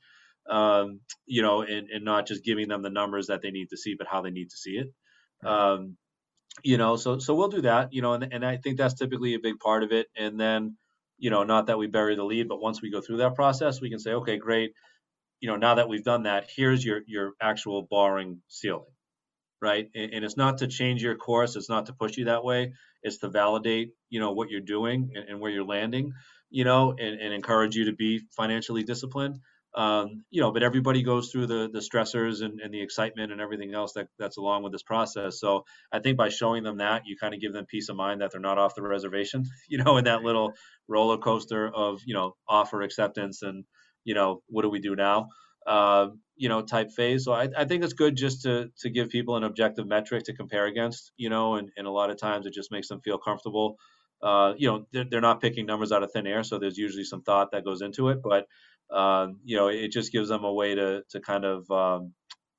[0.48, 3.78] Um, you know, and, and not just giving them the numbers that they need to
[3.78, 4.92] see, but how they need to see it.
[5.46, 5.96] Um,
[6.62, 9.34] you know, so so we'll do that, you know, and and I think that's typically
[9.34, 10.06] a big part of it.
[10.16, 10.76] And then,
[11.18, 13.80] you know, not that we bury the lead, but once we go through that process,
[13.80, 14.72] we can say, okay, great,
[15.40, 18.93] you know, now that we've done that, here's your your actual borrowing ceiling,
[19.64, 19.86] right?
[19.94, 22.74] And, and it's not to change your course, it's not to push you that way,
[23.02, 26.12] it's to validate, you know, what you're doing and, and where you're landing,
[26.50, 29.40] you know, and, and encourage you to be financially disciplined
[29.74, 33.40] um, you know, but everybody goes through the the stressors and, and the excitement and
[33.40, 35.40] everything else that that's along with this process.
[35.40, 38.20] So I think by showing them that, you kind of give them peace of mind
[38.20, 40.52] that they're not off the reservation, you know, in that little
[40.88, 43.64] roller coaster of you know offer acceptance and
[44.04, 45.28] you know what do we do now,
[45.66, 47.24] uh, you know, type phase.
[47.24, 50.34] So I, I think it's good just to to give people an objective metric to
[50.34, 53.18] compare against, you know, and, and a lot of times it just makes them feel
[53.18, 53.76] comfortable.
[54.22, 57.04] Uh, you know, they're, they're not picking numbers out of thin air, so there's usually
[57.04, 58.46] some thought that goes into it, but
[58.90, 62.12] um, you know, it just gives them a way to to kind of um,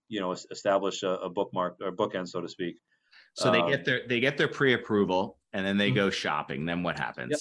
[0.08, 2.76] you know establish a, a, bookmark or bookend, so to speak.
[3.36, 5.96] So they get um, their they get their pre-approval, and then they mm-hmm.
[5.96, 6.66] go shopping.
[6.66, 7.32] Then what happens?
[7.32, 7.40] Yep.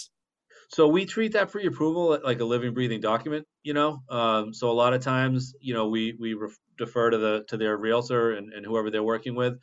[0.68, 3.46] So we treat that pre-approval like a living, breathing document.
[3.62, 7.18] You know, um, so a lot of times, you know, we we ref- defer to
[7.18, 9.54] the to their realtor and, and whoever they're working with.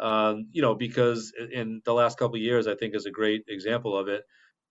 [0.00, 3.44] Um, you know, because in the last couple of years, I think is a great
[3.48, 4.24] example of it.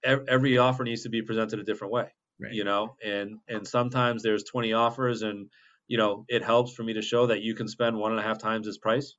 [0.03, 2.53] Every offer needs to be presented a different way right.
[2.53, 5.49] you know and and sometimes there's 20 offers and
[5.87, 8.23] you know it helps for me to show that you can spend one and a
[8.23, 9.15] half times this price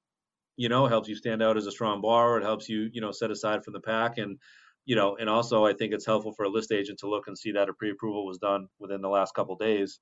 [0.56, 3.12] you know helps you stand out as a strong borrower it helps you you know
[3.12, 4.38] set aside from the pack and
[4.84, 7.38] you know and also i think it's helpful for a list agent to look and
[7.38, 10.00] see that a pre-approval was done within the last couple days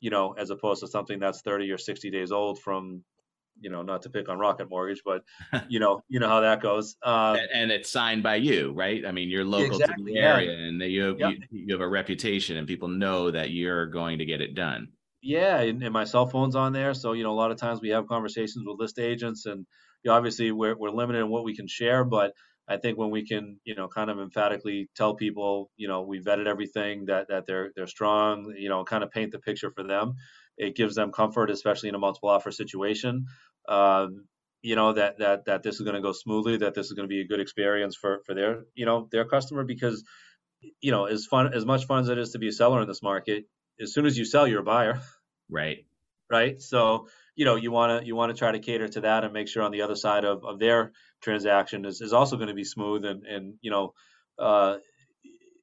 [0.00, 3.02] you know as opposed to something that's 30 or 60 days old from
[3.60, 5.22] you know, not to pick on Rocket Mortgage, but
[5.68, 6.96] you know, you know how that goes.
[7.02, 9.04] Uh, and it's signed by you, right?
[9.06, 10.66] I mean, you're local exactly, to the area, yeah.
[10.66, 11.30] and you have, yep.
[11.50, 14.88] you, you, have a reputation, and people know that you're going to get it done.
[15.22, 17.80] Yeah, and, and, my cell phone's on there, so you know, a lot of times
[17.80, 19.66] we have conversations with list agents, and
[20.08, 22.32] obviously we're we're limited in what we can share, but
[22.68, 26.20] I think when we can, you know, kind of emphatically tell people, you know, we
[26.20, 29.84] vetted everything that that they're they're strong, you know, kind of paint the picture for
[29.84, 30.14] them
[30.58, 33.26] it gives them comfort, especially in a multiple offer situation.
[33.68, 34.26] Um,
[34.62, 37.04] you know that that that this is going to go smoothly, that this is going
[37.08, 40.02] to be a good experience for for their you know their customer because
[40.80, 42.88] you know as fun as much fun as it is to be a seller in
[42.88, 43.44] this market,
[43.80, 45.00] as soon as you sell, you're a buyer.
[45.48, 45.85] Right.
[46.28, 46.60] Right.
[46.60, 49.32] So you know you want to you want to try to cater to that and
[49.32, 52.54] make sure on the other side of, of their transaction is, is also going to
[52.54, 53.94] be smooth and and you know
[54.38, 54.78] uh,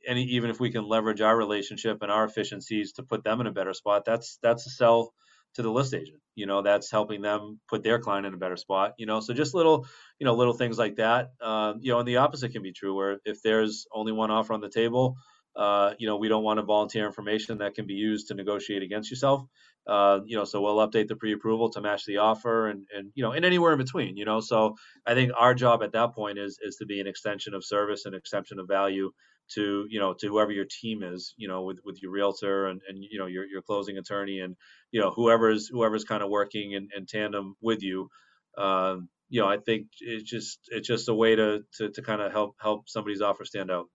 [0.07, 3.47] any even if we can leverage our relationship and our efficiencies to put them in
[3.47, 5.13] a better spot, that's that's a sell
[5.55, 6.19] to the list agent.
[6.35, 8.93] You know, that's helping them put their client in a better spot.
[8.97, 9.85] You know, so just little,
[10.19, 11.29] you know, little things like that.
[11.41, 14.53] Um, you know, and the opposite can be true, where if there's only one offer
[14.53, 15.15] on the table,
[15.55, 18.81] uh, you know, we don't want to volunteer information that can be used to negotiate
[18.81, 19.43] against yourself.
[19.85, 23.23] Uh, you know, so we'll update the pre-approval to match the offer, and and you
[23.23, 24.17] know, and anywhere in between.
[24.17, 27.07] You know, so I think our job at that point is is to be an
[27.07, 29.11] extension of service and extension of value
[29.51, 32.81] to you know to whoever your team is you know with with your realtor and
[32.87, 34.55] and you know your your closing attorney and
[34.91, 38.09] you know whoever's whoever's kind of working in, in tandem with you
[38.57, 42.21] um, you know i think it's just it's just a way to to, to kind
[42.21, 43.87] of help help somebody's offer stand out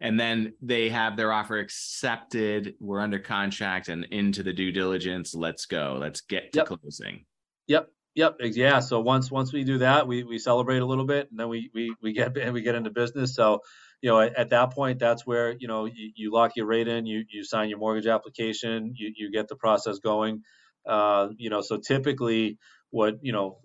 [0.00, 5.34] and then they have their offer accepted we're under contract and into the due diligence
[5.34, 6.66] let's go let's get to yep.
[6.66, 7.24] closing
[7.66, 8.80] yep Yep, yeah.
[8.80, 11.70] So once once we do that, we, we celebrate a little bit, and then we
[11.72, 13.34] we we get and we get into business.
[13.34, 13.60] So
[14.02, 16.88] you know, at, at, that point, that's where you know you, you, lock your rate
[16.88, 20.42] in, you you sign your mortgage application, you you get the process going.
[20.86, 22.58] Uh, you know, so typically,
[22.90, 23.58] what you know,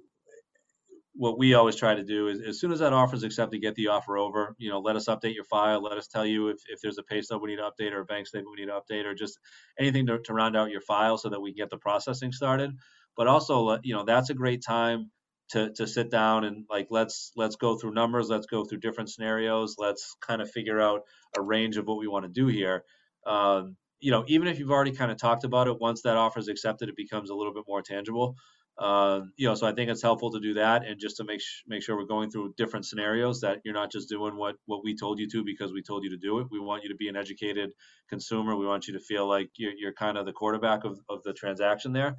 [1.18, 3.76] what we always try to do is as soon as that offer is accepted, get
[3.76, 4.54] the offer over.
[4.58, 5.82] You know, let us update your file.
[5.82, 8.02] Let us tell you if, if there's a pay stub we need to update or
[8.02, 9.40] a bank statement we need to update or just
[9.80, 12.72] anything to, to round out your file so that we can get the processing started.
[13.16, 15.10] But also, you know, that's a great time
[15.50, 19.10] to to sit down and like let's let's go through numbers let's go through different
[19.12, 21.02] scenarios let's kind of figure out
[21.38, 22.84] a range of what we want to do here
[23.28, 26.40] um, you know even if you've already kind of talked about it once that offer
[26.40, 28.36] is accepted it becomes a little bit more tangible
[28.78, 31.40] uh, you know so i think it's helpful to do that and just to make
[31.40, 34.84] sh- make sure we're going through different scenarios that you're not just doing what what
[34.84, 36.48] we told you to because we told you to do it.
[36.52, 37.72] We want you to be an educated
[38.10, 38.56] consumer.
[38.56, 41.34] We want you to feel like you're, you're kind of the quarterback of, of the
[41.34, 42.18] transaction there.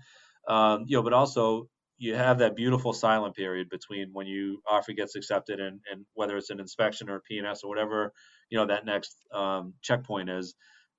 [0.49, 4.93] Um, you know but also you have that beautiful silent period between when you offer
[4.93, 8.13] gets accepted and, and whether it's an inspection or P&S or whatever
[8.49, 10.55] you know that next um, checkpoint is.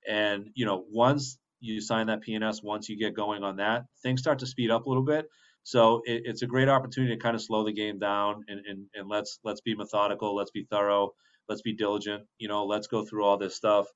[0.08, 4.20] And you know once you sign that P&S once you get going on that things
[4.20, 5.26] start to speed up a little bit
[5.68, 8.86] so it, it's a great opportunity to kind of slow the game down and, and,
[8.94, 11.10] and let's let's be methodical let's be thorough
[11.48, 13.86] let's be diligent you know let's go through all this stuff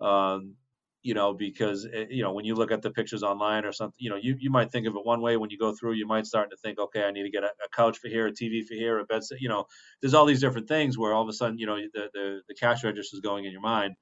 [0.00, 0.56] um,
[1.02, 3.94] you know, because it, you know when you look at the pictures online or something,
[3.98, 5.36] you know, you, you might think of it one way.
[5.36, 7.46] When you go through, you might start to think, okay, I need to get a,
[7.46, 9.40] a couch for here, a TV for here, a bed set.
[9.40, 9.64] You know,
[10.00, 12.54] there's all these different things where all of a sudden, you know, the the, the
[12.54, 13.94] cash register is going in your mind.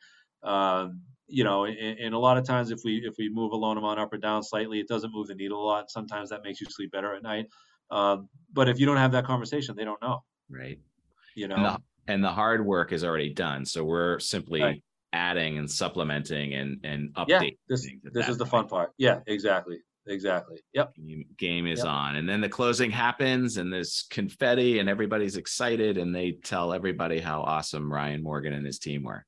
[0.43, 3.57] Um, you know, and, and, a lot of times if we if we move a
[3.57, 5.91] loan amount up or down slightly, it doesn't move the needle a lot.
[5.91, 7.47] Sometimes that makes you sleep better at night.
[7.91, 10.23] Um, but if you don't have that conversation, they don't know.
[10.49, 10.79] Right.
[11.37, 11.57] You know.
[11.57, 13.65] And the, and the hard work is already done.
[13.65, 14.83] So we're simply right.
[15.13, 17.29] adding and supplementing and and updating.
[17.29, 18.93] Yeah, this this is the fun part.
[18.97, 19.79] Yeah, exactly.
[20.07, 20.59] Exactly.
[20.73, 20.95] Yep.
[20.95, 21.89] Game, game is yep.
[21.89, 22.17] on.
[22.17, 27.19] And then the closing happens and there's confetti and everybody's excited and they tell everybody
[27.19, 29.27] how awesome Ryan Morgan and his team were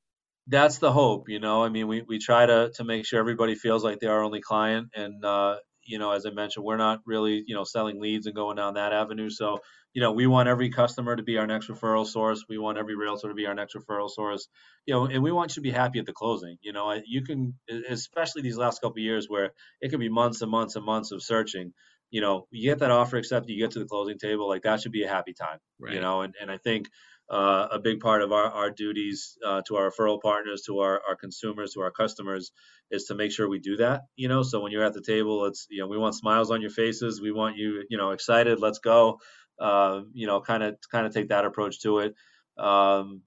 [0.51, 1.65] that's the hope, you know.
[1.65, 4.41] I mean, we, we try to to make sure everybody feels like they're our only
[4.41, 8.27] client, and uh, you know, as I mentioned, we're not really you know selling leads
[8.27, 9.31] and going down that avenue.
[9.31, 9.61] So
[9.95, 12.45] you know, we want every customer to be our next referral source.
[12.49, 14.49] We want every realtor to be our next referral source.
[14.87, 16.59] You know, and we want you to be happy at the closing.
[16.63, 17.55] You know, you can,
[17.89, 21.23] especially these last couple years where it could be months and months and months of
[21.23, 21.73] searching.
[22.11, 24.81] You know, you get that offer accepted, you get to the closing table, like that
[24.81, 25.59] should be a happy time.
[25.79, 25.95] Right.
[25.95, 26.89] You know, and and I think
[27.31, 31.01] uh, a big part of our, our duties uh, to our referral partners, to our,
[31.09, 32.51] our consumers, to our customers
[32.91, 34.03] is to make sure we do that.
[34.17, 36.61] You know, so when you're at the table, it's, you know, we want smiles on
[36.61, 37.21] your faces.
[37.21, 38.59] We want you, you know, excited.
[38.61, 39.19] Let's go.
[39.61, 42.15] Uh, you know, kind of, kind of take that approach to it.
[42.59, 43.23] Um,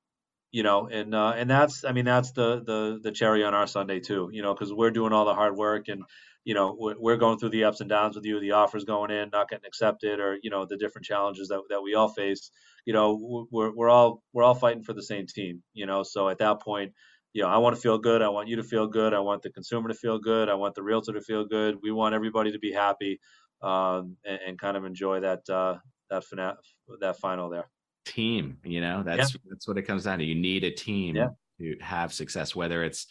[0.54, 3.68] you know, and uh, and that's, I mean, that's the the the cherry on our
[3.68, 4.30] sundae too.
[4.32, 6.04] You know, because we're doing all the hard work and
[6.46, 9.30] you know we're going through the ups and downs with you the offers going in
[9.32, 12.52] not getting accepted or you know the different challenges that, that we all face
[12.86, 16.28] you know we're, we're all we're all fighting for the same team you know so
[16.28, 16.92] at that point
[17.32, 19.42] you know i want to feel good i want you to feel good i want
[19.42, 22.52] the consumer to feel good i want the realtor to feel good we want everybody
[22.52, 23.20] to be happy
[23.62, 25.76] um, and, and, kind of enjoy that uh,
[26.10, 26.58] that fina-
[27.00, 27.70] that final there
[28.06, 29.40] team you know that's yeah.
[29.50, 31.28] that's what it comes down to you need a team yeah.
[31.60, 33.08] to have success whether it's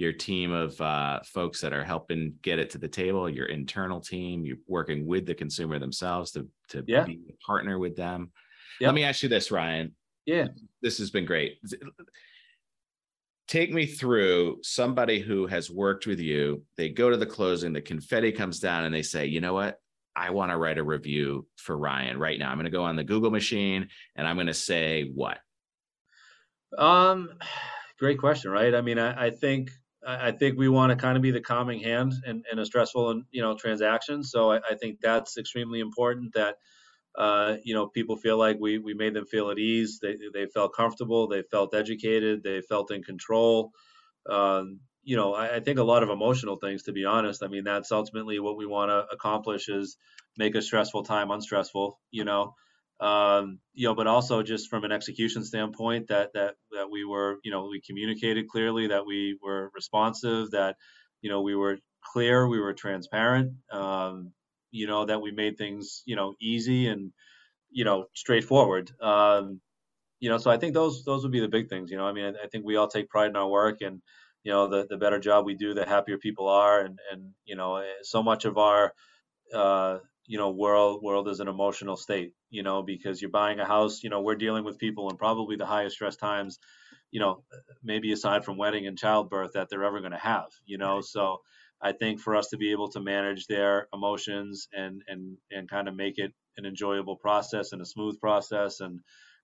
[0.00, 4.00] your team of uh, folks that are helping get it to the table, your internal
[4.00, 7.04] team, you're working with the consumer themselves to, to yeah.
[7.04, 8.30] be a partner with them.
[8.80, 9.94] Let me ask you this, Ryan.
[10.24, 10.48] Yeah.
[10.80, 11.58] This has been great.
[13.46, 16.62] Take me through somebody who has worked with you.
[16.78, 19.80] They go to the closing, the confetti comes down, and they say, you know what?
[20.20, 22.50] I want to write a review for Ryan right now.
[22.50, 25.38] I'm going to go on the Google machine and I'm going to say what?
[26.76, 27.30] Um,
[27.98, 28.74] great question, right?
[28.74, 29.70] I mean, I, I think
[30.06, 33.10] I think we want to kind of be the calming hand in, in a stressful,
[33.10, 34.22] and you know, transaction.
[34.22, 36.56] So I, I think that's extremely important that,
[37.16, 40.00] uh, you know, people feel like we, we made them feel at ease.
[40.00, 41.28] They, they felt comfortable.
[41.28, 42.42] They felt educated.
[42.42, 43.72] They felt in control.
[44.28, 47.42] Um, you know, I, I, think a lot of emotional things, to be honest.
[47.42, 49.96] I mean, that's ultimately what we want to accomplish is
[50.36, 52.54] make a stressful time unstressful, you know
[53.00, 57.38] um, you know, but also just from an execution standpoint, that that that we were,
[57.42, 60.76] you know, we communicated clearly, that we were responsive, that
[61.22, 64.32] you know we were clear, we were transparent, um,
[64.70, 67.12] you know, that we made things, you know, easy and
[67.70, 68.90] you know straightforward.
[69.00, 69.62] Um,
[70.20, 71.90] you know, so I think those those would be the big things.
[71.90, 74.02] You know, I mean, I, I think we all take pride in our work, and
[74.44, 77.56] you know, the the better job we do, the happier people are, and and you
[77.56, 78.92] know, eh, so much of our
[79.54, 83.64] uh, you know world world is an emotional state you know because you're buying a
[83.66, 86.58] house you know we're dealing with people in probably the highest stress times
[87.10, 87.42] you know
[87.82, 91.38] maybe aside from wedding and childbirth that they're ever going to have you know so
[91.82, 95.88] i think for us to be able to manage their emotions and and and kind
[95.88, 99.00] of make it an enjoyable process and a smooth process and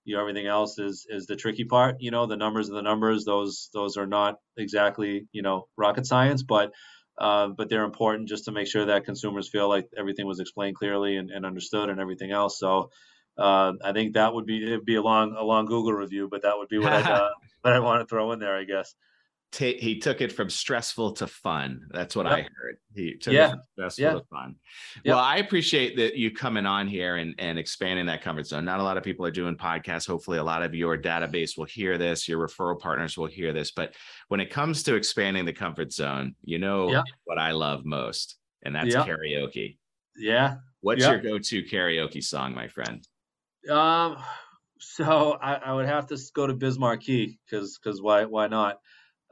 [0.06, 2.82] you know everything else is is the tricky part you know the numbers are the
[2.82, 6.72] numbers those those are not exactly you know rocket science but
[7.18, 10.76] uh, but they're important just to make sure that consumers feel like everything was explained
[10.76, 12.58] clearly and, and understood and everything else.
[12.58, 12.90] So
[13.38, 16.42] uh, I think that would be it'd be a long a long Google review, but
[16.42, 17.30] that would be what I uh,
[17.62, 18.94] what I want to throw in there, I guess
[19.52, 21.88] t- he took it from stressful to fun.
[21.90, 22.32] That's what yep.
[22.34, 22.76] I heard.
[22.94, 23.46] He took yeah.
[23.46, 24.12] it from stressful yeah.
[24.12, 24.56] to fun.
[25.04, 25.14] Yep.
[25.14, 28.64] Well, I appreciate that you coming on here and, and expanding that comfort zone.
[28.64, 30.06] Not a lot of people are doing podcasts.
[30.06, 33.70] Hopefully, a lot of your database will hear this, your referral partners will hear this.
[33.70, 33.94] But
[34.28, 37.04] when it comes to expanding the comfort zone, you know yep.
[37.24, 39.78] what I love most, and that's karaoke.
[40.16, 40.56] Yeah.
[40.80, 43.06] What's your go-to karaoke song, my friend?
[43.68, 44.16] Um,
[44.78, 48.78] so I, I would have to go to Biz Markie because because why why not?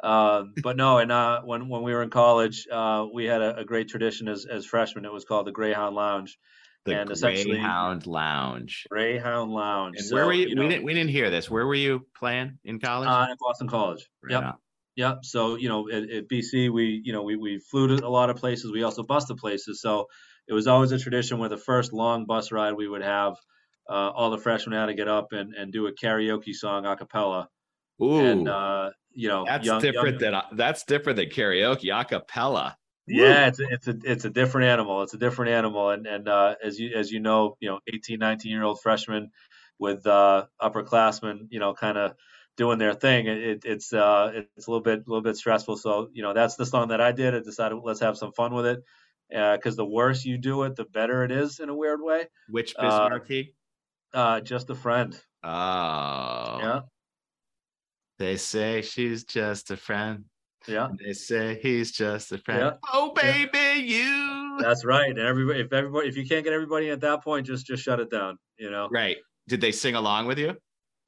[0.05, 3.61] Uh, but no, and uh, when when we were in college, uh, we had a,
[3.61, 5.07] a, great tradition as as freshmen.
[5.07, 6.39] It was called the Greyhound Lounge.
[6.85, 8.87] The and Greyhound Lounge.
[8.91, 9.97] Greyhound Lounge.
[9.97, 10.49] And so, where were you?
[10.49, 11.51] you know, we didn't we didn't hear this.
[11.51, 13.09] Where were you playing in college?
[13.09, 14.07] Uh, at Boston College.
[14.23, 14.45] Right yep.
[14.45, 14.55] On.
[14.97, 15.19] Yep.
[15.23, 18.29] So you know, at, at, BC, we you know we we flew to a lot
[18.29, 18.71] of places.
[18.71, 19.81] We also busted places.
[19.81, 20.09] So
[20.47, 23.37] it was always a tradition where the first long bus ride we would have,
[23.89, 26.95] uh, all the freshmen had to get up and, and do a karaoke song a
[26.95, 27.49] cappella
[28.03, 32.75] Ooh, and uh, you know that's young, different young, than that's different than karaoke acapella.
[33.07, 35.03] Yeah, it's a, it's a it's a different animal.
[35.03, 38.19] It's a different animal, and and uh, as you as you know, you know, 18,
[38.19, 39.31] 19 year old freshmen
[39.79, 42.15] with uh, upperclassmen, you know, kind of
[42.57, 43.27] doing their thing.
[43.27, 45.77] It, it's uh, it's a little bit a little bit stressful.
[45.77, 47.35] So you know, that's the song that I did.
[47.35, 48.83] I decided let's have some fun with it
[49.29, 52.27] because uh, the worse you do it, the better it is in a weird way.
[52.49, 53.55] Which Biz Markie?
[54.13, 55.21] Uh, uh, just a friend.
[55.43, 56.81] Oh, yeah.
[58.19, 60.25] They say she's just a friend.
[60.67, 60.89] Yeah.
[61.05, 62.61] They say he's just a friend.
[62.61, 62.91] Yeah.
[62.93, 63.75] Oh baby, yeah.
[63.75, 64.59] you.
[64.61, 65.11] That's right.
[65.11, 68.01] And everybody, if everybody, if you can't get everybody at that point, just just shut
[68.01, 68.39] it down.
[68.59, 68.89] You know.
[68.91, 69.17] Right.
[69.49, 70.57] Did they sing along with you?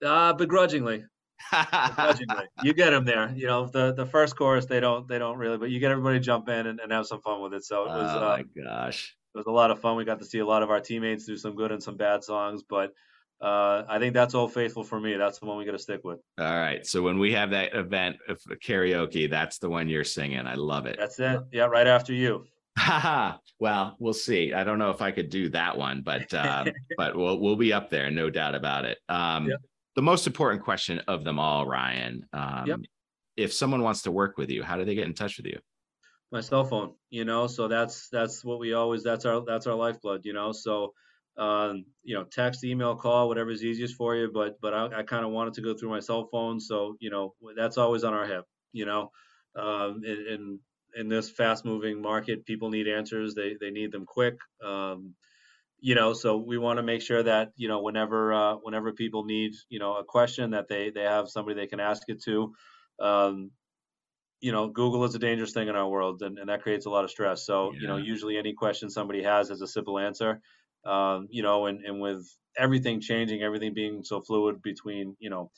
[0.04, 1.04] Uh begrudgingly.
[1.50, 2.44] begrudgingly.
[2.62, 3.32] You get them there.
[3.34, 6.20] You know, the the first chorus they don't they don't really, but you get everybody
[6.20, 7.64] jump in and, and have some fun with it.
[7.64, 8.10] So it was.
[8.14, 9.16] Oh my uh, gosh.
[9.34, 9.96] It was a lot of fun.
[9.96, 12.24] We got to see a lot of our teammates do some good and some bad
[12.24, 12.92] songs, but
[13.40, 15.14] uh, I think that's Old Faithful for me.
[15.16, 16.20] That's the one we got to stick with.
[16.38, 16.86] All right.
[16.86, 20.46] So when we have that event of karaoke, that's the one you're singing.
[20.46, 20.96] I love it.
[20.98, 21.40] That's it.
[21.52, 22.46] Yeah, right after you.
[23.60, 24.52] well, we'll see.
[24.52, 26.64] I don't know if I could do that one, but uh,
[26.96, 28.98] but we'll we'll be up there, no doubt about it.
[29.08, 29.60] Um, yep.
[29.96, 32.26] The most important question of them all, Ryan.
[32.32, 32.80] Um, yep.
[33.36, 35.58] If someone wants to work with you, how do they get in touch with you?
[36.32, 36.94] My cell phone.
[37.10, 39.02] You know, so that's that's what we always.
[39.02, 40.24] That's our that's our lifeblood.
[40.24, 40.92] You know, so
[41.38, 44.30] um, you know, text, email, call, whatever's easiest for you.
[44.32, 47.10] But but I, I kind of wanted to go through my cell phone, so you
[47.10, 48.44] know that's always on our hip.
[48.72, 49.10] You know,
[49.54, 50.58] um, in, in
[50.96, 53.34] in this fast-moving market, people need answers.
[53.34, 54.38] They they need them quick.
[54.64, 55.14] Um,
[55.78, 59.24] you know, so we want to make sure that you know whenever uh, whenever people
[59.24, 62.54] need you know a question that they they have somebody they can ask it to.
[62.98, 63.50] Um,
[64.40, 66.90] you know, Google is a dangerous thing in our world, and, and that creates a
[66.90, 67.46] lot of stress.
[67.46, 67.80] So, yeah.
[67.80, 70.40] you know, usually any question somebody has has a simple answer
[70.86, 72.26] um, you know, and, and with
[72.56, 75.50] everything changing, everything being so fluid between, you know,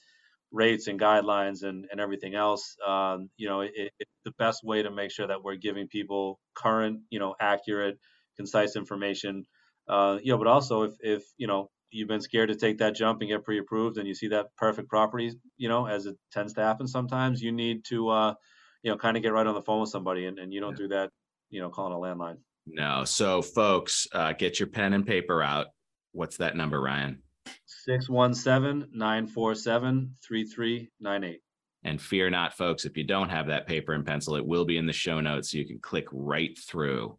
[0.51, 4.83] rates and guidelines and, and everything else, um, you know, it, it's the best way
[4.83, 7.99] to make sure that we're giving people current, you know, accurate,
[8.37, 9.45] concise information.
[9.89, 12.95] Uh, you know, but also if, if, you know, you've been scared to take that
[12.95, 16.55] jump and get pre-approved and you see that perfect property, you know, as it tends
[16.55, 18.35] to happen sometimes, you need to, uh,
[18.83, 20.79] you know, kind of get right on the phone with somebody and, and you don't
[20.79, 20.85] yeah.
[20.85, 21.11] do that,
[21.51, 22.37] you know, calling a landline.
[22.73, 23.05] No.
[23.05, 25.69] So, folks, uh, get your pen and paper out.
[26.13, 27.23] What's that number, Ryan?
[27.67, 31.41] 617 947 3398.
[31.85, 34.79] And fear not, folks, if you don't have that paper and pencil, it will be
[34.79, 37.17] in the show notes so you can click right through.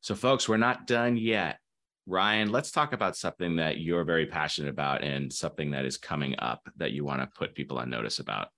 [0.00, 1.58] So, folks, we're not done yet.
[2.06, 6.34] Ryan, let's talk about something that you're very passionate about and something that is coming
[6.38, 8.48] up that you want to put people on notice about.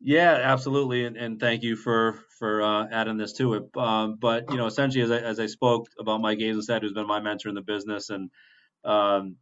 [0.00, 3.76] Yeah, absolutely, and, and thank you for for uh, adding this to it.
[3.76, 7.06] Um, but you know, essentially, as I, as I spoke about Mike Azenstad, who's been
[7.06, 8.30] my mentor in the business, and
[8.84, 9.36] um,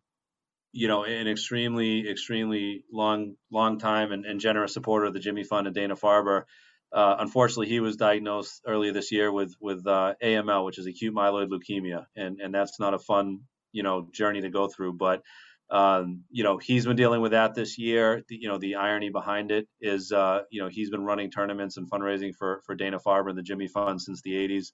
[0.73, 5.45] you know, an extremely extremely long long time and, and generous supporter of the Jimmy
[5.45, 6.45] Fund and Dana Farber.
[6.93, 11.15] Uh, unfortunately, he was diagnosed earlier this year with with uh, AML, which is acute
[11.15, 13.41] myeloid leukemia, and and that's not a fun
[13.73, 15.23] you know journey to go through, but
[15.71, 18.23] um, you know, he's been dealing with that this year.
[18.29, 21.77] The, you know, the irony behind it is, uh, you know, he's been running tournaments
[21.77, 24.73] and fundraising for for Dana Farber and the Jimmy Fund since the 80s.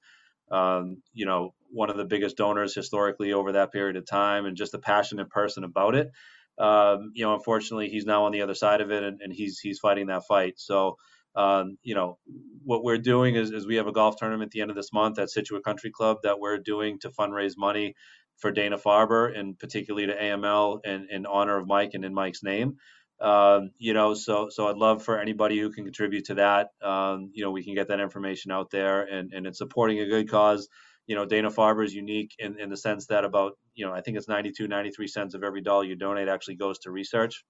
[0.51, 4.57] Um, you know, one of the biggest donors historically over that period of time, and
[4.57, 6.11] just a passionate person about it.
[6.59, 9.59] Um, you know, unfortunately, he's now on the other side of it, and, and he's
[9.59, 10.61] he's fighting that fight.
[10.61, 10.97] So,
[11.35, 12.19] um, you know,
[12.63, 14.93] what we're doing is, is we have a golf tournament at the end of this
[14.93, 17.95] month at Scituate Country Club that we're doing to fundraise money
[18.39, 22.43] for Dana Farber and particularly to AML and in honor of Mike and in Mike's
[22.43, 22.77] name.
[23.21, 26.69] Um, you know, so so I'd love for anybody who can contribute to that.
[26.83, 30.07] Um, you know, we can get that information out there, and and it's supporting a
[30.07, 30.69] good cause.
[31.07, 34.01] You know, Dana Farber is unique in, in the sense that about you know I
[34.01, 37.45] think it's 92, 93 cents of every dollar you donate actually goes to research.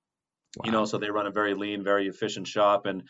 [0.58, 0.62] Wow.
[0.66, 3.02] You know, so they run a very lean, very efficient shop, and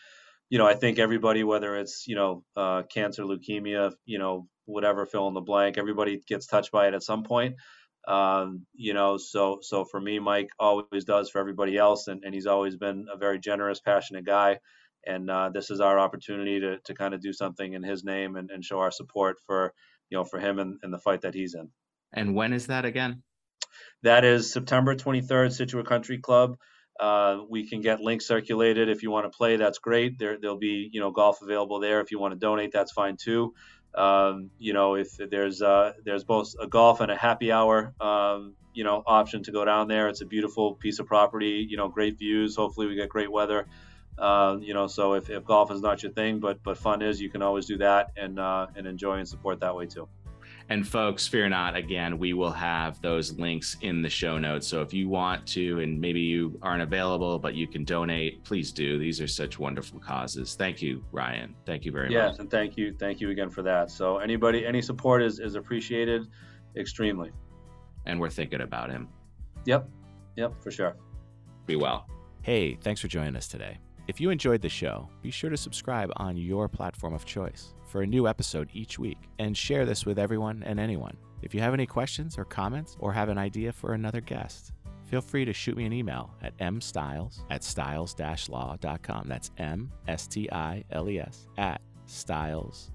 [0.49, 5.05] you know I think everybody, whether it's you know uh, cancer, leukemia, you know whatever
[5.05, 5.77] fill in the blank.
[5.77, 7.55] Everybody gets touched by it at some point.
[8.07, 12.35] Um, you know so so for me mike always does for everybody else and, and
[12.35, 14.59] he's always been a very generous passionate guy.
[15.07, 18.35] And uh, this is our opportunity to, to kind of do something in his name
[18.35, 19.73] and, and show our support for
[20.09, 21.69] you know for him and, and the fight that he's in.
[22.13, 23.23] And when is that again?
[24.03, 26.57] That is september 23rd scituate country club.
[26.99, 29.57] Uh, we can get links circulated if you want to play.
[29.57, 30.17] That's great.
[30.19, 32.01] There, there'll be you know golf available there.
[32.01, 33.53] If you want to donate that's fine too
[33.97, 38.53] um, you know, if there's uh, there's both a golf and a happy hour, um,
[38.73, 40.09] you know, option to go down there.
[40.09, 41.65] It's a beautiful piece of property.
[41.69, 42.55] You know, great views.
[42.55, 43.67] Hopefully, we get great weather.
[44.17, 47.21] Uh, you know, so if, if golf is not your thing, but but fun is,
[47.21, 50.07] you can always do that and uh, and enjoy and support that way too.
[50.69, 51.75] And folks, fear not.
[51.75, 54.67] Again, we will have those links in the show notes.
[54.67, 58.71] So if you want to, and maybe you aren't available, but you can donate, please
[58.71, 58.97] do.
[58.97, 60.55] These are such wonderful causes.
[60.55, 61.53] Thank you, Ryan.
[61.67, 62.31] Thank you very yes, much.
[62.31, 63.91] Yes, and thank you, thank you again for that.
[63.91, 66.27] So anybody, any support is is appreciated,
[66.75, 67.31] extremely.
[68.07, 69.07] And we're thinking about him.
[69.65, 69.87] Yep,
[70.35, 70.95] yep, for sure.
[71.67, 72.07] Be well.
[72.41, 73.77] Hey, thanks for joining us today.
[74.07, 78.01] If you enjoyed the show, be sure to subscribe on your platform of choice for
[78.01, 81.15] a new episode each week and share this with everyone and anyone.
[81.41, 84.73] If you have any questions or comments or have an idea for another guest,
[85.09, 89.29] feel free to shoot me an email at mstiles at stiles-law.com.
[89.29, 92.91] That's M S T I L E S at stiles-law.com.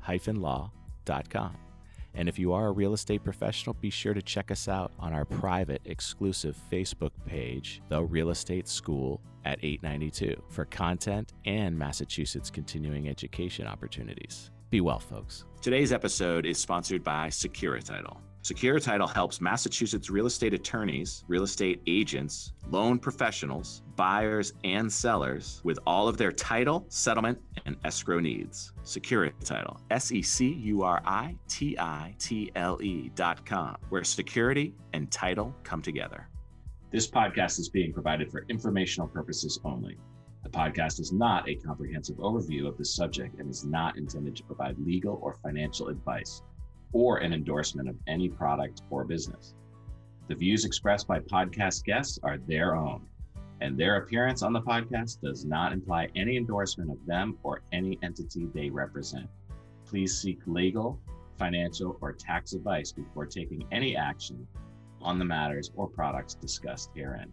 [2.13, 5.15] And if you are a real estate professional, be sure to check us out on
[5.15, 12.51] our private exclusive Facebook page, The Real Estate School at 892, for content and Massachusetts
[12.51, 14.51] continuing education opportunities.
[14.71, 15.45] Be well, folks.
[15.61, 18.19] Today's episode is sponsored by Securititle.
[18.45, 25.79] Securititle helps Massachusetts real estate attorneys, real estate agents, loan professionals, buyers, and sellers with
[25.87, 28.73] all of their title, settlement, and escrow needs.
[28.85, 34.05] Securititle, S E C U R I T I T L E dot com, where
[34.05, 36.29] security and title come together.
[36.93, 39.99] This podcast is being provided for informational purposes only.
[40.51, 44.43] The podcast is not a comprehensive overview of the subject and is not intended to
[44.43, 46.43] provide legal or financial advice
[46.93, 49.55] or an endorsement of any product or business.
[50.27, 53.07] The views expressed by podcast guests are their own,
[53.61, 57.97] and their appearance on the podcast does not imply any endorsement of them or any
[58.03, 59.29] entity they represent.
[59.87, 60.99] Please seek legal,
[61.39, 64.49] financial, or tax advice before taking any action
[65.01, 67.33] on the matters or products discussed herein.